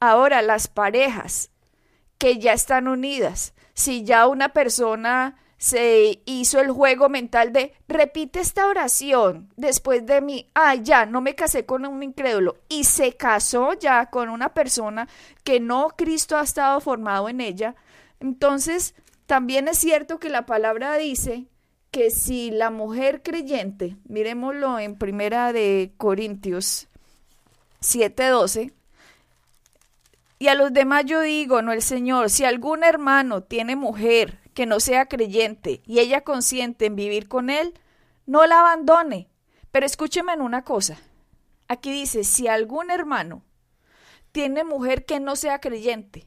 Ahora, 0.00 0.42
las 0.42 0.66
parejas 0.66 1.50
que 2.18 2.40
ya 2.40 2.52
están 2.52 2.88
unidas, 2.88 3.54
si 3.74 4.02
ya 4.02 4.26
una 4.26 4.48
persona 4.48 5.36
se 5.62 6.20
hizo 6.24 6.58
el 6.58 6.72
juego 6.72 7.08
mental 7.08 7.52
de 7.52 7.72
repite 7.86 8.40
esta 8.40 8.66
oración 8.66 9.48
después 9.56 10.04
de 10.04 10.20
mí, 10.20 10.50
ah, 10.56 10.74
ya, 10.74 11.06
no 11.06 11.20
me 11.20 11.36
casé 11.36 11.66
con 11.66 11.86
un 11.86 12.02
incrédulo 12.02 12.56
y 12.68 12.82
se 12.82 13.16
casó 13.16 13.72
ya 13.74 14.06
con 14.06 14.28
una 14.28 14.54
persona 14.54 15.08
que 15.44 15.60
no 15.60 15.90
Cristo 15.96 16.36
ha 16.36 16.42
estado 16.42 16.80
formado 16.80 17.28
en 17.28 17.40
ella. 17.40 17.76
Entonces, 18.18 18.96
también 19.26 19.68
es 19.68 19.78
cierto 19.78 20.18
que 20.18 20.30
la 20.30 20.46
palabra 20.46 20.96
dice 20.96 21.46
que 21.92 22.10
si 22.10 22.50
la 22.50 22.70
mujer 22.70 23.22
creyente, 23.22 23.96
miremoslo 24.08 24.80
en 24.80 24.96
primera 24.96 25.52
de 25.52 25.92
Corintios 25.96 26.88
7:12, 27.80 28.72
y 30.40 30.48
a 30.48 30.56
los 30.56 30.72
demás 30.72 31.04
yo 31.04 31.20
digo, 31.20 31.62
no 31.62 31.70
el 31.70 31.82
Señor, 31.82 32.30
si 32.30 32.44
algún 32.44 32.82
hermano 32.82 33.44
tiene 33.44 33.76
mujer 33.76 34.41
que 34.54 34.66
no 34.66 34.80
sea 34.80 35.06
creyente 35.06 35.82
y 35.86 36.00
ella 36.00 36.22
consiente 36.22 36.86
en 36.86 36.96
vivir 36.96 37.28
con 37.28 37.50
él, 37.50 37.74
no 38.26 38.46
la 38.46 38.60
abandone. 38.60 39.28
Pero 39.70 39.86
escúcheme 39.86 40.32
en 40.32 40.42
una 40.42 40.62
cosa. 40.62 40.98
Aquí 41.68 41.90
dice, 41.90 42.24
si 42.24 42.48
algún 42.48 42.90
hermano 42.90 43.42
tiene 44.32 44.64
mujer 44.64 45.04
que 45.04 45.20
no 45.20 45.36
sea 45.36 45.60
creyente, 45.60 46.26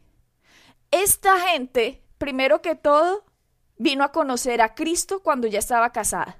esta 0.91 1.39
gente, 1.39 2.01
primero 2.17 2.61
que 2.61 2.75
todo, 2.75 3.25
vino 3.77 4.03
a 4.03 4.11
conocer 4.11 4.61
a 4.61 4.73
Cristo 4.73 5.21
cuando 5.21 5.47
ya 5.47 5.59
estaba 5.59 5.91
casada. 5.91 6.37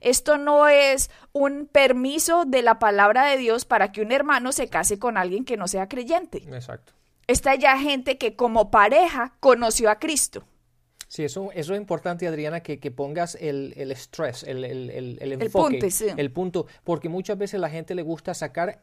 Esto 0.00 0.38
no 0.38 0.68
es 0.68 1.10
un 1.32 1.66
permiso 1.66 2.44
de 2.44 2.62
la 2.62 2.78
palabra 2.78 3.24
de 3.26 3.36
Dios 3.36 3.64
para 3.64 3.92
que 3.92 4.02
un 4.02 4.12
hermano 4.12 4.52
se 4.52 4.68
case 4.68 4.98
con 4.98 5.16
alguien 5.16 5.44
que 5.44 5.56
no 5.56 5.68
sea 5.68 5.88
creyente. 5.88 6.38
Exacto. 6.38 6.92
Esta 7.26 7.54
ya 7.54 7.78
gente 7.78 8.18
que 8.18 8.34
como 8.36 8.70
pareja 8.70 9.34
conoció 9.40 9.90
a 9.90 9.98
Cristo. 9.98 10.44
Sí, 11.10 11.24
eso, 11.24 11.50
eso 11.52 11.74
es 11.74 11.80
importante, 11.80 12.28
Adriana, 12.28 12.60
que, 12.60 12.78
que 12.78 12.92
pongas 12.92 13.34
el, 13.34 13.74
el 13.76 13.90
estrés, 13.90 14.44
el, 14.44 14.64
el, 14.64 15.18
el, 15.20 15.32
enfoque, 15.32 15.88
el 16.16 16.30
punto, 16.30 16.68
porque 16.84 17.08
muchas 17.08 17.36
veces 17.36 17.58
la 17.58 17.68
gente 17.68 17.96
le 17.96 18.02
gusta 18.02 18.32
sacar 18.32 18.80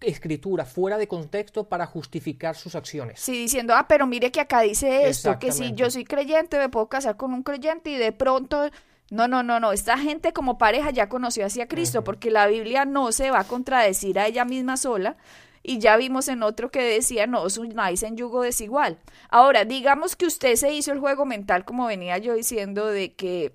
escritura 0.00 0.64
fuera 0.64 0.98
de 0.98 1.06
contexto 1.06 1.68
para 1.68 1.86
justificar 1.86 2.56
sus 2.56 2.74
acciones. 2.74 3.20
Sí, 3.20 3.42
diciendo, 3.42 3.74
ah, 3.76 3.86
pero 3.86 4.08
mire 4.08 4.32
que 4.32 4.40
acá 4.40 4.62
dice 4.62 5.08
esto, 5.08 5.38
que 5.38 5.52
si 5.52 5.72
yo 5.74 5.88
soy 5.88 6.02
creyente 6.02 6.58
me 6.58 6.68
puedo 6.68 6.88
casar 6.88 7.16
con 7.16 7.32
un 7.32 7.44
creyente 7.44 7.90
y 7.90 7.96
de 7.96 8.10
pronto... 8.10 8.68
No, 9.12 9.28
no, 9.28 9.44
no, 9.44 9.60
no. 9.60 9.72
Esta 9.72 9.98
gente 9.98 10.32
como 10.32 10.58
pareja 10.58 10.90
ya 10.90 11.08
conoció 11.08 11.46
hacia 11.46 11.68
Cristo, 11.68 12.02
porque 12.02 12.32
la 12.32 12.48
Biblia 12.48 12.86
no 12.86 13.12
se 13.12 13.30
va 13.30 13.40
a 13.40 13.44
contradecir 13.44 14.18
a 14.18 14.26
ella 14.26 14.44
misma 14.44 14.76
sola 14.76 15.16
Y 15.62 15.78
ya 15.78 15.96
vimos 15.96 16.28
en 16.28 16.42
otro 16.42 16.70
que 16.70 16.82
decía, 16.82 17.26
no 17.26 17.42
os 17.42 17.58
unáis 17.58 18.02
en 18.02 18.16
yugo 18.16 18.42
desigual. 18.42 18.98
Ahora, 19.28 19.64
digamos 19.64 20.16
que 20.16 20.26
usted 20.26 20.56
se 20.56 20.72
hizo 20.72 20.92
el 20.92 20.98
juego 20.98 21.24
mental, 21.24 21.64
como 21.64 21.86
venía 21.86 22.18
yo 22.18 22.34
diciendo, 22.34 22.86
de 22.86 23.14
que, 23.14 23.54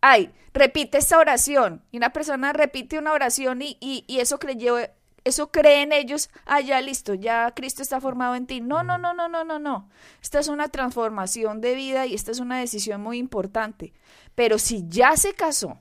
ay, 0.00 0.30
repite 0.54 0.98
esta 0.98 1.18
oración. 1.18 1.82
Y 1.90 1.96
una 1.96 2.12
persona 2.12 2.52
repite 2.52 2.98
una 2.98 3.12
oración 3.12 3.62
y, 3.62 3.76
y, 3.80 4.04
y 4.06 4.20
eso 4.20 4.38
creyó, 4.38 4.76
eso 5.24 5.50
creen 5.50 5.92
ellos, 5.92 6.30
ah, 6.46 6.60
ya 6.60 6.80
listo, 6.80 7.14
ya 7.14 7.52
Cristo 7.54 7.82
está 7.82 8.00
formado 8.00 8.36
en 8.36 8.46
ti. 8.46 8.60
No, 8.60 8.84
no, 8.84 8.96
no, 8.96 9.12
no, 9.12 9.28
no, 9.28 9.44
no, 9.44 9.58
no. 9.58 9.90
Esta 10.22 10.38
es 10.38 10.48
una 10.48 10.68
transformación 10.68 11.60
de 11.60 11.74
vida 11.74 12.06
y 12.06 12.14
esta 12.14 12.30
es 12.30 12.38
una 12.38 12.58
decisión 12.58 13.00
muy 13.00 13.18
importante. 13.18 13.92
Pero 14.36 14.58
si 14.58 14.84
ya 14.88 15.16
se 15.16 15.34
casó, 15.34 15.80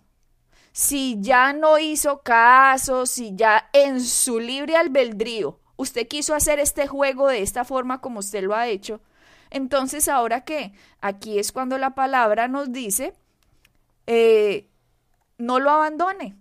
si 0.72 1.17
ya 1.19 1.53
no 1.53 1.77
hizo 1.79 2.22
caso, 2.24 3.05
si 3.05 3.36
ya 3.36 3.69
en 3.74 4.01
su 4.01 4.39
libre 4.39 4.75
albedrío 4.75 5.60
usted 5.77 6.07
quiso 6.07 6.36
hacer 6.36 6.60
este 6.60 6.88
juego 6.88 7.27
de 7.27 7.41
esta 7.41 7.63
forma 7.63 8.01
como 8.01 8.19
usted 8.19 8.43
lo 8.43 8.55
ha 8.55 8.67
hecho, 8.67 9.01
entonces 9.50 10.10
ahora 10.10 10.43
qué? 10.43 10.74
Aquí 11.00 11.39
es 11.39 11.51
cuando 11.51 11.77
la 11.77 11.96
palabra 11.96 12.48
nos 12.48 12.72
dice, 12.72 13.13
eh, 14.05 14.67
no 15.38 15.60
lo 15.60 15.69
abandone. 15.69 16.36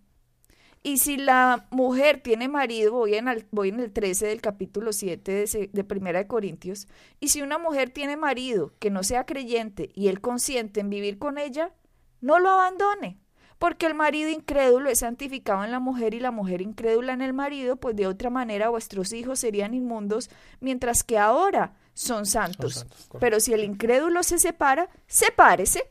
Y 0.83 0.99
si 0.99 1.17
la 1.17 1.67
mujer 1.71 2.21
tiene 2.21 2.49
marido, 2.49 2.93
voy 2.93 3.15
en, 3.15 3.27
el, 3.27 3.47
voy 3.51 3.71
en 3.71 3.81
el 3.81 3.93
13 3.93 4.27
del 4.27 4.41
capítulo 4.41 4.93
7 4.93 5.33
de, 5.33 5.71
de 5.73 5.85
Primera 5.85 6.21
de 6.21 6.29
Corintios, 6.29 6.87
y 7.19 7.29
si 7.29 7.43
una 7.43 7.59
mujer 7.59 7.91
tiene 7.91 8.17
marido 8.17 8.73
que 8.79 8.91
no 8.91 9.03
sea 9.03 9.27
creyente 9.27 9.91
y 9.95 10.09
él 10.09 10.21
consiente 10.21 10.81
en 10.81 10.91
vivir 10.91 11.19
con 11.19 11.39
ella, 11.39 11.73
no 12.21 12.39
lo 12.39 12.51
abandone, 12.51 13.19
porque 13.59 13.87
el 13.87 13.95
marido 13.95 14.31
incrédulo 14.31 14.91
es 14.91 15.01
santificado 15.01 15.65
en 15.65 15.71
la 15.71 15.81
mujer 15.81 16.15
y 16.15 16.21
la 16.21 16.31
mujer 16.31 16.61
incrédula 16.61 17.13
en 17.13 17.23
el 17.23 17.33
marido, 17.33 17.77
pues 17.77 17.97
de 17.97 18.07
otra 18.07 18.31
manera 18.31 18.69
vuestros 18.69 19.13
hijos 19.13 19.39
serían 19.39 19.75
inmundos, 19.75 20.31
mientras 20.61 21.03
que 21.03 21.19
ahora 21.19 21.75
son 21.95 22.27
santos. 22.27 22.87
Pero 23.19 23.41
si 23.41 23.55
el 23.55 23.65
incrédulo 23.65 24.23
se 24.23 24.39
separa, 24.39 24.91
sepárese, 25.07 25.91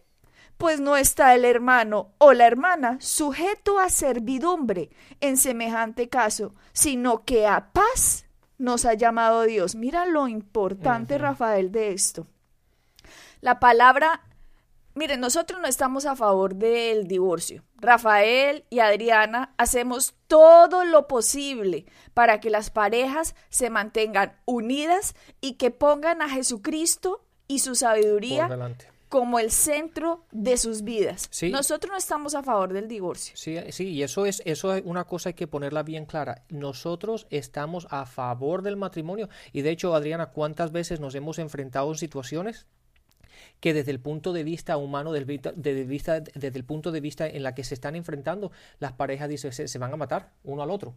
pues 0.58 0.80
no 0.80 0.96
está 0.96 1.36
el 1.36 1.44
hermano 1.44 2.14
o 2.18 2.34
la 2.34 2.48
hermana 2.48 2.98
sujeto 3.02 3.80
a 3.80 3.90
servidumbre 3.90 4.90
en 5.20 5.38
semejante 5.38 6.08
caso, 6.08 6.54
sino 6.72 7.26
que 7.26 7.48
a 7.48 7.72
paz 7.74 8.26
nos 8.58 8.86
ha 8.86 8.94
llamado 8.94 9.44
Dios. 9.44 9.76
Mira 9.76 10.06
lo 10.06 10.28
importante, 10.28 11.18
Rafael, 11.18 11.72
de 11.72 11.92
esto. 11.92 12.28
La 13.42 13.60
palabra 13.60 14.22
Miren, 14.98 15.20
nosotros 15.20 15.60
no 15.60 15.68
estamos 15.68 16.06
a 16.06 16.16
favor 16.16 16.56
del 16.56 17.06
divorcio. 17.06 17.66
Rafael 17.76 18.64
y 18.70 18.80
Adriana 18.80 19.54
hacemos 19.58 20.14
todo 20.28 20.86
lo 20.86 21.10
posible 21.10 21.86
para 22.14 22.40
que 22.40 22.50
las 22.50 22.70
parejas 22.70 23.36
se 23.50 23.70
mantengan 23.70 24.38
unidas 24.46 25.14
y 25.42 25.56
que 25.56 25.70
pongan 25.70 26.22
a 26.22 26.30
Jesucristo 26.30 27.26
y 27.46 27.60
su 27.60 27.76
sabiduría 27.76 28.48
como 29.10 29.40
el 29.40 29.52
centro 29.52 30.26
de 30.32 30.56
sus 30.56 30.84
vidas. 30.84 31.30
Nosotros 31.52 31.92
no 31.92 31.98
estamos 31.98 32.34
a 32.34 32.42
favor 32.42 32.72
del 32.72 32.88
divorcio. 32.88 33.36
Sí, 33.36 33.58
sí, 33.72 33.90
y 33.90 34.02
eso 34.02 34.26
es, 34.26 34.42
eso 34.46 34.74
es 34.74 34.84
una 34.86 35.04
cosa 35.04 35.30
hay 35.30 35.34
que 35.34 35.46
ponerla 35.46 35.84
bien 35.84 36.06
clara. 36.06 36.46
Nosotros 36.48 37.28
estamos 37.32 37.86
a 37.90 38.06
favor 38.06 38.62
del 38.62 38.78
matrimonio 38.78 39.28
y 39.52 39.62
de 39.62 39.72
hecho, 39.72 39.94
Adriana, 39.94 40.28
¿cuántas 40.28 40.72
veces 40.72 41.02
nos 41.02 41.16
hemos 41.16 41.38
enfrentado 41.38 41.90
en 41.92 41.98
situaciones 41.98 42.66
que 43.60 43.74
desde 43.74 43.92
el 43.92 44.00
punto 44.00 44.34
de 44.34 44.44
vista 44.44 44.78
humano, 44.78 45.12
desde, 45.12 45.26
vista, 45.86 46.22
desde 46.22 46.58
el 46.58 46.64
punto 46.66 46.92
de 46.92 47.02
vista 47.02 47.28
en 47.28 47.44
la 47.44 47.56
que 47.56 47.64
se 47.64 47.74
están 47.74 47.96
enfrentando, 47.96 48.52
las 48.80 48.94
parejas 48.94 49.30
dicen, 49.30 49.52
se, 49.52 49.80
van 49.80 49.94
a 49.94 49.98
matar 49.98 50.32
uno 50.44 50.64
al 50.64 50.72
otro. 50.72 50.96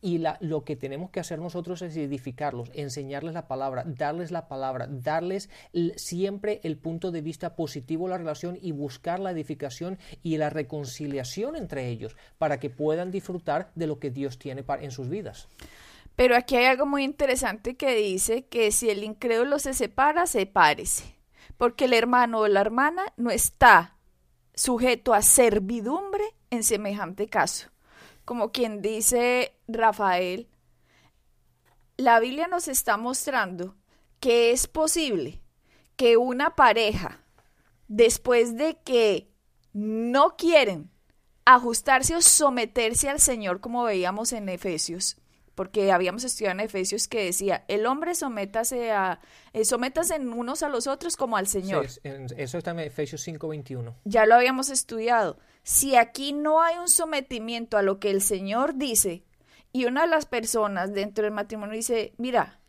Y 0.00 0.18
la, 0.18 0.38
lo 0.40 0.64
que 0.64 0.76
tenemos 0.76 1.10
que 1.10 1.20
hacer 1.20 1.38
nosotros 1.38 1.82
es 1.82 1.96
edificarlos, 1.96 2.70
enseñarles 2.74 3.34
la 3.34 3.48
palabra, 3.48 3.84
darles 3.86 4.30
la 4.30 4.48
palabra, 4.48 4.86
darles 4.88 5.50
siempre 5.96 6.60
el 6.62 6.76
punto 6.76 7.10
de 7.10 7.20
vista 7.20 7.56
positivo 7.56 8.06
de 8.06 8.10
la 8.10 8.18
relación 8.18 8.58
y 8.60 8.72
buscar 8.72 9.20
la 9.20 9.30
edificación 9.30 9.98
y 10.22 10.36
la 10.38 10.50
reconciliación 10.50 11.56
entre 11.56 11.88
ellos 11.88 12.16
para 12.38 12.58
que 12.60 12.70
puedan 12.70 13.10
disfrutar 13.10 13.70
de 13.74 13.86
lo 13.86 13.98
que 13.98 14.10
Dios 14.10 14.38
tiene 14.38 14.62
para, 14.62 14.82
en 14.82 14.90
sus 14.90 15.08
vidas. 15.08 15.48
Pero 16.14 16.34
aquí 16.34 16.56
hay 16.56 16.64
algo 16.64 16.86
muy 16.86 17.04
interesante 17.04 17.76
que 17.76 17.94
dice 17.94 18.46
que 18.46 18.72
si 18.72 18.88
el 18.88 19.04
incrédulo 19.04 19.58
se 19.58 19.74
separa, 19.74 20.26
sepárese 20.26 21.15
porque 21.56 21.86
el 21.86 21.92
hermano 21.92 22.40
o 22.40 22.48
la 22.48 22.60
hermana 22.60 23.02
no 23.16 23.30
está 23.30 23.96
sujeto 24.54 25.14
a 25.14 25.22
servidumbre 25.22 26.24
en 26.50 26.62
semejante 26.62 27.28
caso. 27.28 27.68
Como 28.24 28.52
quien 28.52 28.82
dice 28.82 29.56
Rafael, 29.68 30.48
la 31.96 32.20
Biblia 32.20 32.48
nos 32.48 32.68
está 32.68 32.96
mostrando 32.96 33.76
que 34.20 34.50
es 34.50 34.66
posible 34.66 35.42
que 35.96 36.16
una 36.16 36.56
pareja, 36.56 37.20
después 37.88 38.56
de 38.56 38.78
que 38.82 39.30
no 39.72 40.36
quieren 40.36 40.90
ajustarse 41.44 42.16
o 42.16 42.22
someterse 42.22 43.08
al 43.08 43.20
Señor, 43.20 43.60
como 43.60 43.84
veíamos 43.84 44.32
en 44.32 44.48
Efesios, 44.48 45.16
porque 45.56 45.90
habíamos 45.90 46.22
estudiado 46.22 46.52
en 46.52 46.60
Efesios 46.60 47.08
que 47.08 47.24
decía, 47.24 47.64
el 47.66 47.86
hombre 47.86 48.14
sométase 48.14 48.92
a, 48.92 49.20
eh, 49.54 49.64
sométase 49.64 50.14
en 50.14 50.32
unos 50.32 50.62
a 50.62 50.68
los 50.68 50.86
otros 50.86 51.16
como 51.16 51.36
al 51.36 51.48
Señor. 51.48 51.86
eso 52.04 52.58
está 52.58 52.70
en 52.70 52.78
Efesios 52.80 53.26
5.21. 53.26 53.94
Ya 54.04 54.26
lo 54.26 54.36
habíamos 54.36 54.68
estudiado. 54.68 55.38
Si 55.64 55.96
aquí 55.96 56.32
no 56.34 56.62
hay 56.62 56.76
un 56.76 56.88
sometimiento 56.88 57.78
a 57.78 57.82
lo 57.82 57.98
que 57.98 58.10
el 58.10 58.20
Señor 58.20 58.76
dice, 58.76 59.24
y 59.72 59.86
una 59.86 60.02
de 60.02 60.08
las 60.08 60.26
personas 60.26 60.92
dentro 60.92 61.24
del 61.24 61.32
matrimonio 61.32 61.74
dice, 61.74 62.12
mira, 62.18 62.60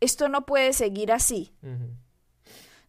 esto 0.00 0.28
no 0.28 0.46
puede 0.46 0.72
seguir 0.72 1.12
así. 1.12 1.54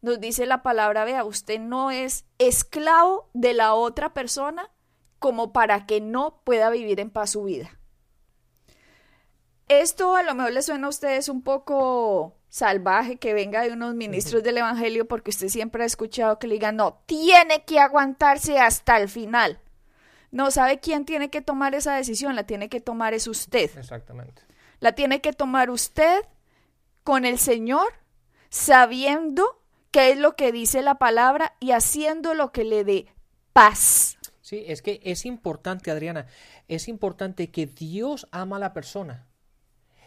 Nos 0.02 0.20
dice 0.20 0.46
la 0.46 0.64
palabra, 0.64 1.04
vea, 1.04 1.26
usted 1.26 1.60
no 1.60 1.92
es 1.92 2.26
esclavo 2.38 3.30
de 3.34 3.54
la 3.54 3.74
otra 3.74 4.14
persona 4.14 4.72
como 5.20 5.52
para 5.54 5.86
que 5.86 6.00
no 6.02 6.42
pueda 6.46 6.70
vivir 6.70 7.02
en 7.02 7.10
paz 7.10 7.32
su 7.32 7.44
vida. 7.44 7.78
Esto 9.68 10.16
a 10.16 10.24
lo 10.24 10.36
mejor 10.36 10.54
le 10.54 10.62
suena 10.62 10.88
a 10.88 10.90
ustedes 10.90 11.30
un 11.30 11.42
poco 11.42 12.36
salvaje 12.50 13.18
que 13.18 13.34
venga 13.34 13.64
de 13.64 13.72
unos 13.72 13.96
ministros 13.96 14.44
del 14.44 14.58
Evangelio 14.58 15.08
porque 15.08 15.32
usted 15.32 15.48
siempre 15.48 15.84
ha 15.84 15.88
escuchado 15.88 16.38
que 16.38 16.48
le 16.48 16.56
digan, 16.56 16.76
no, 16.76 17.02
tiene 17.06 17.64
que 17.64 17.80
aguantarse 17.80 18.60
hasta 18.60 18.98
el 18.98 19.10
final. 19.10 19.60
No, 20.32 20.52
¿sabe 20.52 20.80
quién 20.80 21.06
tiene 21.06 21.30
que 21.30 21.42
tomar 21.42 21.76
esa 21.76 21.96
decisión? 21.96 22.36
La 22.36 22.44
tiene 22.44 22.70
que 22.70 22.82
tomar 22.82 23.14
es 23.14 23.28
usted. 23.28 23.72
Exactamente. 23.78 24.42
La 24.80 24.94
tiene 24.94 25.22
que 25.22 25.32
tomar 25.32 25.70
usted 25.70 26.26
con 27.04 27.26
el 27.26 27.40
Señor, 27.40 27.88
sabiendo 28.50 29.62
qué 29.92 30.12
es 30.12 30.18
lo 30.18 30.36
que 30.36 30.52
dice 30.52 30.82
la 30.82 30.96
palabra 30.96 31.56
y 31.60 31.72
haciendo 31.72 32.34
lo 32.34 32.52
que 32.52 32.64
le 32.64 32.84
dé 32.84 33.08
paz. 33.54 34.18
Sí, 34.42 34.64
es 34.68 34.82
que 34.82 35.00
es 35.04 35.26
importante, 35.26 35.92
Adriana, 35.92 36.28
es 36.68 36.88
importante 36.88 37.50
que 37.50 37.66
Dios 37.66 38.28
ama 38.32 38.58
a 38.58 38.60
la 38.60 38.74
persona 38.74 39.28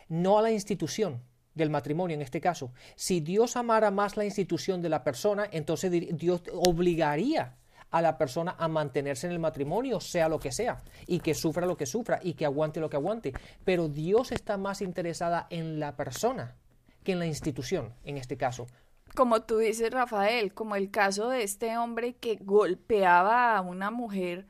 no 0.08 0.38
a 0.38 0.42
la 0.42 0.50
institución 0.50 1.22
del 1.54 1.70
matrimonio 1.70 2.14
en 2.14 2.22
este 2.22 2.40
caso. 2.40 2.72
Si 2.94 3.20
Dios 3.20 3.56
amara 3.56 3.90
más 3.90 4.16
la 4.16 4.24
institución 4.24 4.82
de 4.82 4.90
la 4.90 5.02
persona, 5.02 5.48
entonces 5.50 5.90
Dios 6.16 6.42
obligaría 6.52 7.56
a 7.90 8.02
la 8.02 8.18
persona 8.18 8.54
a 8.58 8.68
mantenerse 8.68 9.26
en 9.26 9.32
el 9.32 9.38
matrimonio, 9.38 10.00
sea 10.00 10.28
lo 10.28 10.38
que 10.38 10.52
sea, 10.52 10.82
y 11.06 11.20
que 11.20 11.34
sufra 11.34 11.66
lo 11.66 11.76
que 11.76 11.86
sufra, 11.86 12.20
y 12.22 12.34
que 12.34 12.44
aguante 12.44 12.80
lo 12.80 12.90
que 12.90 12.96
aguante. 12.96 13.32
Pero 13.64 13.88
Dios 13.88 14.32
está 14.32 14.58
más 14.58 14.82
interesada 14.82 15.46
en 15.50 15.80
la 15.80 15.96
persona 15.96 16.56
que 17.04 17.12
en 17.12 17.20
la 17.20 17.26
institución, 17.26 17.94
en 18.04 18.18
este 18.18 18.36
caso. 18.36 18.66
Como 19.14 19.42
tú 19.42 19.58
dices, 19.58 19.90
Rafael, 19.92 20.52
como 20.52 20.76
el 20.76 20.90
caso 20.90 21.30
de 21.30 21.42
este 21.42 21.78
hombre 21.78 22.16
que 22.16 22.36
golpeaba 22.36 23.56
a 23.56 23.60
una 23.62 23.90
mujer 23.90 24.46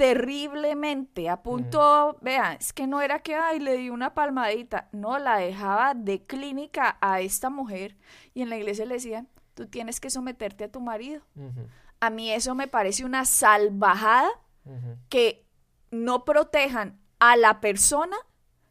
terriblemente, 0.00 1.28
a 1.28 1.42
punto, 1.42 2.16
vean, 2.22 2.56
es 2.58 2.72
que 2.72 2.86
no 2.86 3.02
era 3.02 3.18
que, 3.18 3.34
ay, 3.34 3.60
le 3.60 3.76
di 3.76 3.90
una 3.90 4.14
palmadita, 4.14 4.88
no, 4.92 5.18
la 5.18 5.36
dejaba 5.36 5.92
de 5.92 6.24
clínica 6.24 6.96
a 7.02 7.20
esta 7.20 7.50
mujer 7.50 7.98
y 8.32 8.40
en 8.40 8.48
la 8.48 8.56
iglesia 8.56 8.86
le 8.86 8.94
decían, 8.94 9.28
tú 9.52 9.66
tienes 9.66 10.00
que 10.00 10.08
someterte 10.08 10.64
a 10.64 10.72
tu 10.72 10.80
marido. 10.80 11.20
A 12.00 12.08
mí 12.08 12.32
eso 12.32 12.54
me 12.54 12.66
parece 12.66 13.04
una 13.04 13.26
salvajada 13.26 14.30
que 15.10 15.44
no 15.90 16.24
protejan 16.24 16.98
a 17.18 17.36
la 17.36 17.60
persona 17.60 18.16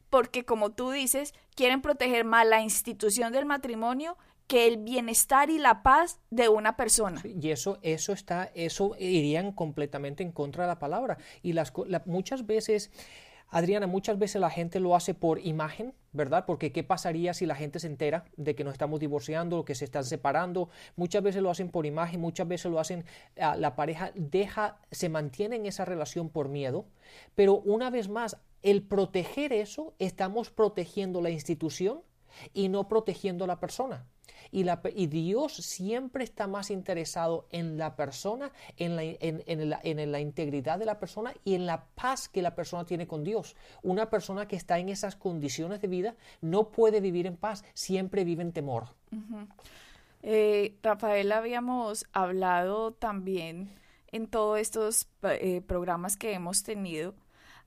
porque 0.10 0.46
como 0.46 0.72
tú 0.72 0.90
dices, 0.90 1.36
quieren 1.54 1.84
proteger 1.84 2.26
más 2.26 2.48
la 2.48 2.62
institución 2.62 3.32
del 3.34 3.46
matrimonio 3.46 4.18
que 4.50 4.66
el 4.66 4.78
bienestar 4.78 5.52
y 5.52 5.60
la 5.60 5.84
paz 5.84 6.20
de 6.32 6.50
una 6.50 6.76
persona. 6.76 7.22
Y 7.24 7.52
eso, 7.52 7.78
eso 7.84 8.14
está, 8.14 8.50
eso 8.56 8.96
irían 8.98 9.52
completamente 9.52 10.24
en 10.24 10.32
contra 10.32 10.64
de 10.64 10.70
la 10.70 10.80
palabra. 10.80 11.20
Y 11.44 11.54
las, 11.54 11.72
muchas 12.06 12.48
veces, 12.48 12.90
Adriana, 13.50 13.86
muchas 13.86 14.18
veces 14.18 14.42
la 14.42 14.50
gente 14.50 14.80
lo 14.80 14.96
hace 14.96 15.14
por 15.14 15.38
imagen, 15.46 15.94
¿verdad? 16.14 16.46
Porque 16.48 16.72
¿qué 16.72 16.84
pasaría 16.84 17.36
si 17.36 17.46
la 17.46 17.54
gente 17.54 17.80
se 17.80 17.86
entera 17.86 18.26
de 18.38 18.56
que 18.56 18.64
nos 18.64 18.74
estamos 18.74 19.00
divorciando 19.00 19.60
o 19.60 19.66
que 19.66 19.76
se 19.76 19.86
están 19.86 20.04
separando? 20.04 20.70
Muchas 20.96 21.22
veces 21.22 21.44
lo 21.44 21.52
hacen 21.52 21.70
por 21.70 21.86
imagen, 21.86 22.20
muchas 22.20 22.48
veces 22.48 22.72
lo 22.72 22.80
hacen, 22.80 23.06
ah, 23.40 23.56
la 23.56 23.76
pareja 23.76 24.12
deja, 24.16 24.80
se 24.90 25.10
mantiene 25.10 25.58
en 25.58 25.68
esa 25.68 25.86
relación 25.86 26.28
por 26.28 26.50
miedo, 26.50 26.88
pero 27.36 27.60
una 27.60 27.92
vez 27.92 28.10
más, 28.10 28.38
el 28.64 28.82
proteger 28.82 29.54
eso, 29.54 29.94
estamos 30.00 30.50
protegiendo 30.50 31.22
la 31.22 31.30
institución 31.30 32.02
y 32.52 32.70
no 32.70 32.88
protegiendo 32.88 33.46
la 33.46 33.60
persona. 33.60 34.08
Y, 34.52 34.64
Dios 35.08 35.54
siempre 35.54 36.24
está 36.24 36.48
más 36.48 36.72
interesado 36.72 37.48
en 37.52 37.78
la 37.78 37.96
persona, 37.96 38.52
en 38.78 38.96
la, 38.96 40.20
integridad 40.20 40.80
de 40.80 40.86
la 40.86 41.00
persona 41.00 41.34
y 41.44 41.56
en 41.56 41.66
la 41.66 41.86
paz 41.96 42.30
que 42.30 42.42
la 42.42 42.56
persona 42.56 42.86
tiene 42.86 43.08
con 43.08 43.24
Dios. 43.24 43.56
Una 43.84 44.10
persona 44.10 44.48
que 44.48 44.56
está 44.56 44.80
en 44.80 44.90
esas 44.90 45.16
condiciones 45.16 45.82
de 45.82 45.88
vida 45.88 46.16
no 46.42 46.70
puede 46.70 47.02
vivir 47.02 47.28
en 47.28 47.38
paz, 47.38 47.64
siempre 47.74 48.24
vive 48.24 48.44
en 48.44 48.52
temor. 48.52 48.88
eh, 50.24 50.76
Rafael, 50.84 51.32
habíamos 51.32 52.06
hablado 52.14 52.92
también 52.92 53.70
en 54.12 54.28
todos 54.28 54.60
estos 54.60 55.08
eh, 55.24 55.62
programas 55.66 56.18
que 56.18 56.34
hemos 56.34 56.64
tenido 56.64 57.14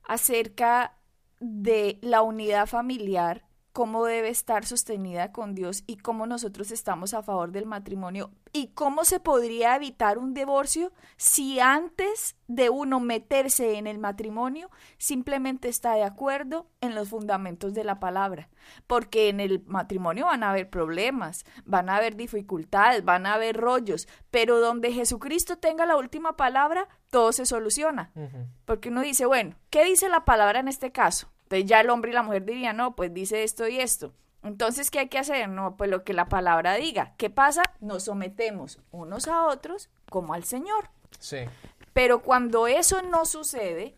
acerca 0.03 0.95
de 1.39 1.99
la 2.01 2.21
unidad 2.21 2.67
familiar 2.67 3.45
cómo 3.73 4.05
debe 4.05 4.29
estar 4.29 4.65
sostenida 4.65 5.31
con 5.31 5.55
Dios 5.55 5.83
y 5.87 5.97
cómo 5.97 6.27
nosotros 6.27 6.69
estamos 6.71 7.15
a 7.15 7.23
favor 7.23 7.51
del 7.51 7.65
matrimonio 7.65 8.31
y 8.53 8.67
cómo 8.67 9.03
se 9.03 9.19
podría 9.19 9.75
evitar 9.75 10.19
un 10.19 10.35
divorcio 10.35 10.93
si 11.17 11.59
antes 11.59 12.35
de 12.47 12.69
uno 12.69 12.99
meterse 12.99 13.79
en 13.79 13.87
el 13.87 13.97
matrimonio 13.97 14.69
simplemente 14.99 15.69
está 15.69 15.95
de 15.95 16.03
acuerdo 16.03 16.67
en 16.81 16.93
los 16.93 17.09
fundamentos 17.09 17.73
de 17.73 17.83
la 17.83 17.99
palabra. 17.99 18.47
Porque 18.85 19.29
en 19.29 19.39
el 19.39 19.63
matrimonio 19.65 20.27
van 20.27 20.43
a 20.43 20.51
haber 20.51 20.69
problemas, 20.69 21.43
van 21.65 21.89
a 21.89 21.95
haber 21.95 22.15
dificultades, 22.15 23.03
van 23.03 23.25
a 23.25 23.33
haber 23.33 23.57
rollos, 23.57 24.07
pero 24.29 24.59
donde 24.59 24.93
Jesucristo 24.93 25.57
tenga 25.57 25.87
la 25.87 25.97
última 25.97 26.35
palabra, 26.37 26.87
todo 27.09 27.31
se 27.31 27.47
soluciona. 27.47 28.11
Porque 28.65 28.89
uno 28.89 29.01
dice, 29.01 29.25
bueno, 29.25 29.55
¿qué 29.71 29.83
dice 29.83 30.09
la 30.09 30.25
palabra 30.25 30.59
en 30.59 30.67
este 30.67 30.91
caso? 30.91 31.32
Entonces 31.53 31.69
ya 31.69 31.81
el 31.81 31.89
hombre 31.91 32.09
y 32.09 32.13
la 32.15 32.23
mujer 32.23 32.45
dirían, 32.45 32.77
no, 32.77 32.95
pues 32.95 33.13
dice 33.13 33.43
esto 33.43 33.67
y 33.67 33.79
esto. 33.79 34.11
Entonces, 34.41 34.89
¿qué 34.89 34.99
hay 34.99 35.07
que 35.07 35.19
hacer? 35.19 35.47
No, 35.47 35.77
pues 35.77 35.89
lo 35.89 36.03
que 36.03 36.13
la 36.13 36.27
palabra 36.27 36.73
diga. 36.73 37.13
¿Qué 37.17 37.29
pasa? 37.29 37.61
Nos 37.79 38.05
sometemos 38.05 38.79
unos 38.91 39.27
a 39.27 39.45
otros 39.45 39.89
como 40.09 40.33
al 40.33 40.43
Señor. 40.45 40.89
Sí. 41.19 41.37
Pero 41.93 42.23
cuando 42.23 42.65
eso 42.65 43.03
no 43.03 43.25
sucede, 43.25 43.95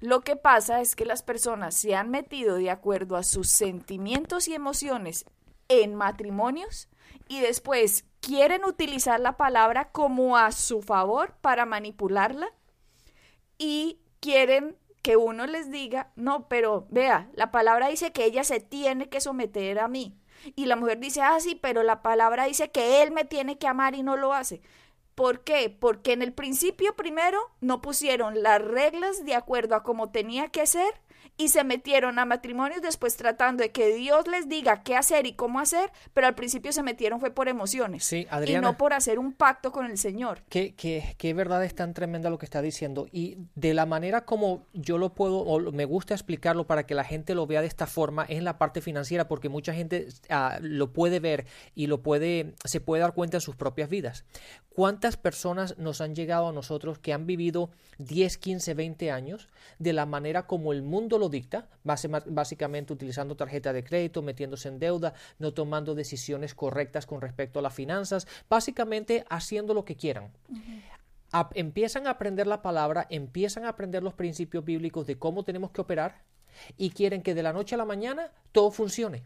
lo 0.00 0.22
que 0.22 0.34
pasa 0.34 0.80
es 0.80 0.96
que 0.96 1.04
las 1.04 1.22
personas 1.22 1.74
se 1.74 1.94
han 1.94 2.10
metido 2.10 2.56
de 2.56 2.70
acuerdo 2.70 3.16
a 3.16 3.22
sus 3.22 3.48
sentimientos 3.48 4.48
y 4.48 4.54
emociones 4.54 5.26
en 5.68 5.94
matrimonios 5.94 6.88
y 7.28 7.40
después 7.40 8.04
quieren 8.20 8.64
utilizar 8.64 9.20
la 9.20 9.36
palabra 9.36 9.90
como 9.92 10.36
a 10.36 10.50
su 10.50 10.82
favor 10.82 11.36
para 11.40 11.66
manipularla 11.66 12.48
y 13.58 14.00
quieren 14.20 14.76
que 15.02 15.16
uno 15.16 15.46
les 15.46 15.70
diga, 15.70 16.12
no, 16.16 16.48
pero 16.48 16.86
vea, 16.90 17.30
la 17.34 17.50
palabra 17.50 17.88
dice 17.88 18.12
que 18.12 18.24
ella 18.24 18.44
se 18.44 18.60
tiene 18.60 19.08
que 19.08 19.20
someter 19.20 19.78
a 19.78 19.88
mí. 19.88 20.18
Y 20.54 20.66
la 20.66 20.76
mujer 20.76 20.98
dice, 21.00 21.20
ah, 21.22 21.38
sí, 21.40 21.54
pero 21.54 21.82
la 21.82 22.02
palabra 22.02 22.44
dice 22.44 22.70
que 22.70 23.02
él 23.02 23.10
me 23.10 23.24
tiene 23.24 23.58
que 23.58 23.66
amar 23.66 23.94
y 23.94 24.02
no 24.02 24.16
lo 24.16 24.32
hace. 24.32 24.60
¿Por 25.14 25.42
qué? 25.42 25.68
Porque 25.68 26.12
en 26.12 26.22
el 26.22 26.32
principio 26.32 26.94
primero 26.94 27.40
no 27.60 27.80
pusieron 27.80 28.42
las 28.42 28.62
reglas 28.62 29.24
de 29.24 29.34
acuerdo 29.34 29.74
a 29.74 29.82
cómo 29.82 30.10
tenía 30.10 30.48
que 30.48 30.64
ser 30.66 30.94
y 31.36 31.48
se 31.48 31.64
metieron 31.64 32.18
a 32.18 32.24
matrimonios 32.24 32.82
después 32.82 33.16
tratando 33.16 33.62
de 33.62 33.70
que 33.70 33.94
Dios 33.94 34.26
les 34.26 34.48
diga 34.48 34.82
qué 34.82 34.96
hacer 34.96 35.26
y 35.26 35.34
cómo 35.34 35.60
hacer, 35.60 35.90
pero 36.14 36.26
al 36.26 36.34
principio 36.34 36.72
se 36.72 36.82
metieron 36.82 37.20
fue 37.20 37.30
por 37.30 37.48
emociones 37.48 38.04
sí, 38.04 38.26
y 38.46 38.54
no 38.54 38.76
por 38.76 38.92
hacer 38.92 39.18
un 39.18 39.32
pacto 39.32 39.72
con 39.72 39.86
el 39.86 39.98
Señor. 39.98 40.42
Qué, 40.48 40.74
qué, 40.74 41.14
qué 41.18 41.34
verdad 41.34 41.64
es 41.64 41.74
tan 41.74 41.94
tremenda 41.94 42.30
lo 42.30 42.38
que 42.38 42.46
está 42.46 42.62
diciendo 42.62 43.06
y 43.12 43.38
de 43.54 43.74
la 43.74 43.86
manera 43.86 44.24
como 44.24 44.66
yo 44.72 44.98
lo 44.98 45.12
puedo 45.14 45.40
o 45.40 45.72
me 45.72 45.84
gusta 45.84 46.14
explicarlo 46.14 46.66
para 46.66 46.86
que 46.86 46.94
la 46.94 47.04
gente 47.04 47.34
lo 47.34 47.46
vea 47.46 47.60
de 47.60 47.66
esta 47.66 47.86
forma 47.86 48.24
es 48.24 48.38
en 48.38 48.44
la 48.44 48.58
parte 48.58 48.80
financiera 48.80 49.28
porque 49.28 49.48
mucha 49.48 49.74
gente 49.74 50.08
uh, 50.30 50.58
lo 50.60 50.92
puede 50.92 51.20
ver 51.20 51.46
y 51.74 51.86
lo 51.86 52.02
puede 52.02 52.54
se 52.64 52.80
puede 52.80 53.02
dar 53.02 53.14
cuenta 53.14 53.36
en 53.36 53.40
sus 53.40 53.56
propias 53.56 53.88
vidas. 53.88 54.24
¿Cuántas 54.70 55.16
personas 55.16 55.76
nos 55.76 56.00
han 56.00 56.14
llegado 56.14 56.48
a 56.48 56.52
nosotros 56.52 56.98
que 56.98 57.12
han 57.12 57.26
vivido 57.26 57.70
10, 57.98 58.38
15, 58.38 58.74
20 58.74 59.10
años 59.10 59.48
de 59.78 59.92
la 59.92 60.06
manera 60.06 60.46
como 60.46 60.72
el 60.72 60.82
mundo 60.82 61.17
lo 61.18 61.28
dicta, 61.28 61.68
básicamente 61.84 62.92
utilizando 62.92 63.36
tarjeta 63.36 63.72
de 63.72 63.84
crédito, 63.84 64.22
metiéndose 64.22 64.68
en 64.68 64.78
deuda, 64.78 65.14
no 65.38 65.52
tomando 65.52 65.94
decisiones 65.94 66.54
correctas 66.54 67.06
con 67.06 67.20
respecto 67.20 67.58
a 67.58 67.62
las 67.62 67.74
finanzas, 67.74 68.26
básicamente 68.48 69.24
haciendo 69.28 69.74
lo 69.74 69.84
que 69.84 69.96
quieran? 69.96 70.32
Uh 70.48 70.54
-huh. 70.54 70.82
A 71.30 71.50
empiezan 71.54 72.06
a 72.06 72.10
aprender 72.10 72.46
la 72.46 72.62
palabra, 72.62 73.06
empiezan 73.10 73.64
a 73.64 73.68
aprender 73.70 74.02
los 74.02 74.14
principios 74.14 74.64
bíblicos 74.64 75.06
de 75.06 75.18
cómo 75.18 75.44
tenemos 75.44 75.70
que 75.70 75.82
operar 75.82 76.22
y 76.76 76.90
quieren 76.90 77.22
que 77.22 77.34
de 77.34 77.42
la 77.42 77.52
noche 77.52 77.74
a 77.74 77.78
la 77.78 77.84
mañana 77.84 78.32
todo 78.52 78.70
funcione 78.70 79.24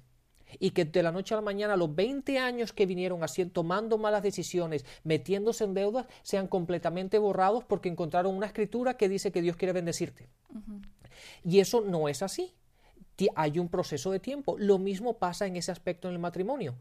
y 0.59 0.70
que 0.70 0.85
de 0.85 1.02
la 1.02 1.12
noche 1.12 1.35
a 1.35 1.38
la 1.38 1.42
mañana 1.42 1.76
los 1.76 1.94
20 1.94 2.38
años 2.38 2.72
que 2.72 2.87
vinieron 2.87 3.22
haciendo, 3.22 3.52
tomando 3.52 3.98
malas 3.98 4.22
decisiones, 4.22 4.85
metiéndose 5.05 5.64
en 5.64 5.74
deudas, 5.74 6.07
sean 6.22 6.48
completamente 6.48 7.18
borrados 7.18 7.64
porque 7.64 7.88
encontraron 7.88 8.35
una 8.35 8.46
escritura 8.46 8.96
que 8.96 9.09
dice 9.09 9.33
que 9.33 9.42
Dios 9.42 9.57
quiere 9.57 9.72
bendecirte. 9.72 10.28
Uh 10.50 10.59
-huh. 10.59 10.83
Y 11.44 11.61
eso 11.61 11.81
no 11.81 12.09
es 12.09 12.22
así. 12.22 12.53
Hay 13.37 13.59
un 13.61 13.68
proceso 13.68 14.11
de 14.11 14.18
tiempo. 14.18 14.57
Lo 14.59 14.79
mismo 14.79 15.18
pasa 15.18 15.46
en 15.46 15.57
ese 15.57 15.70
aspecto 15.70 16.09
en 16.09 16.14
el 16.14 16.18
matrimonio 16.18 16.75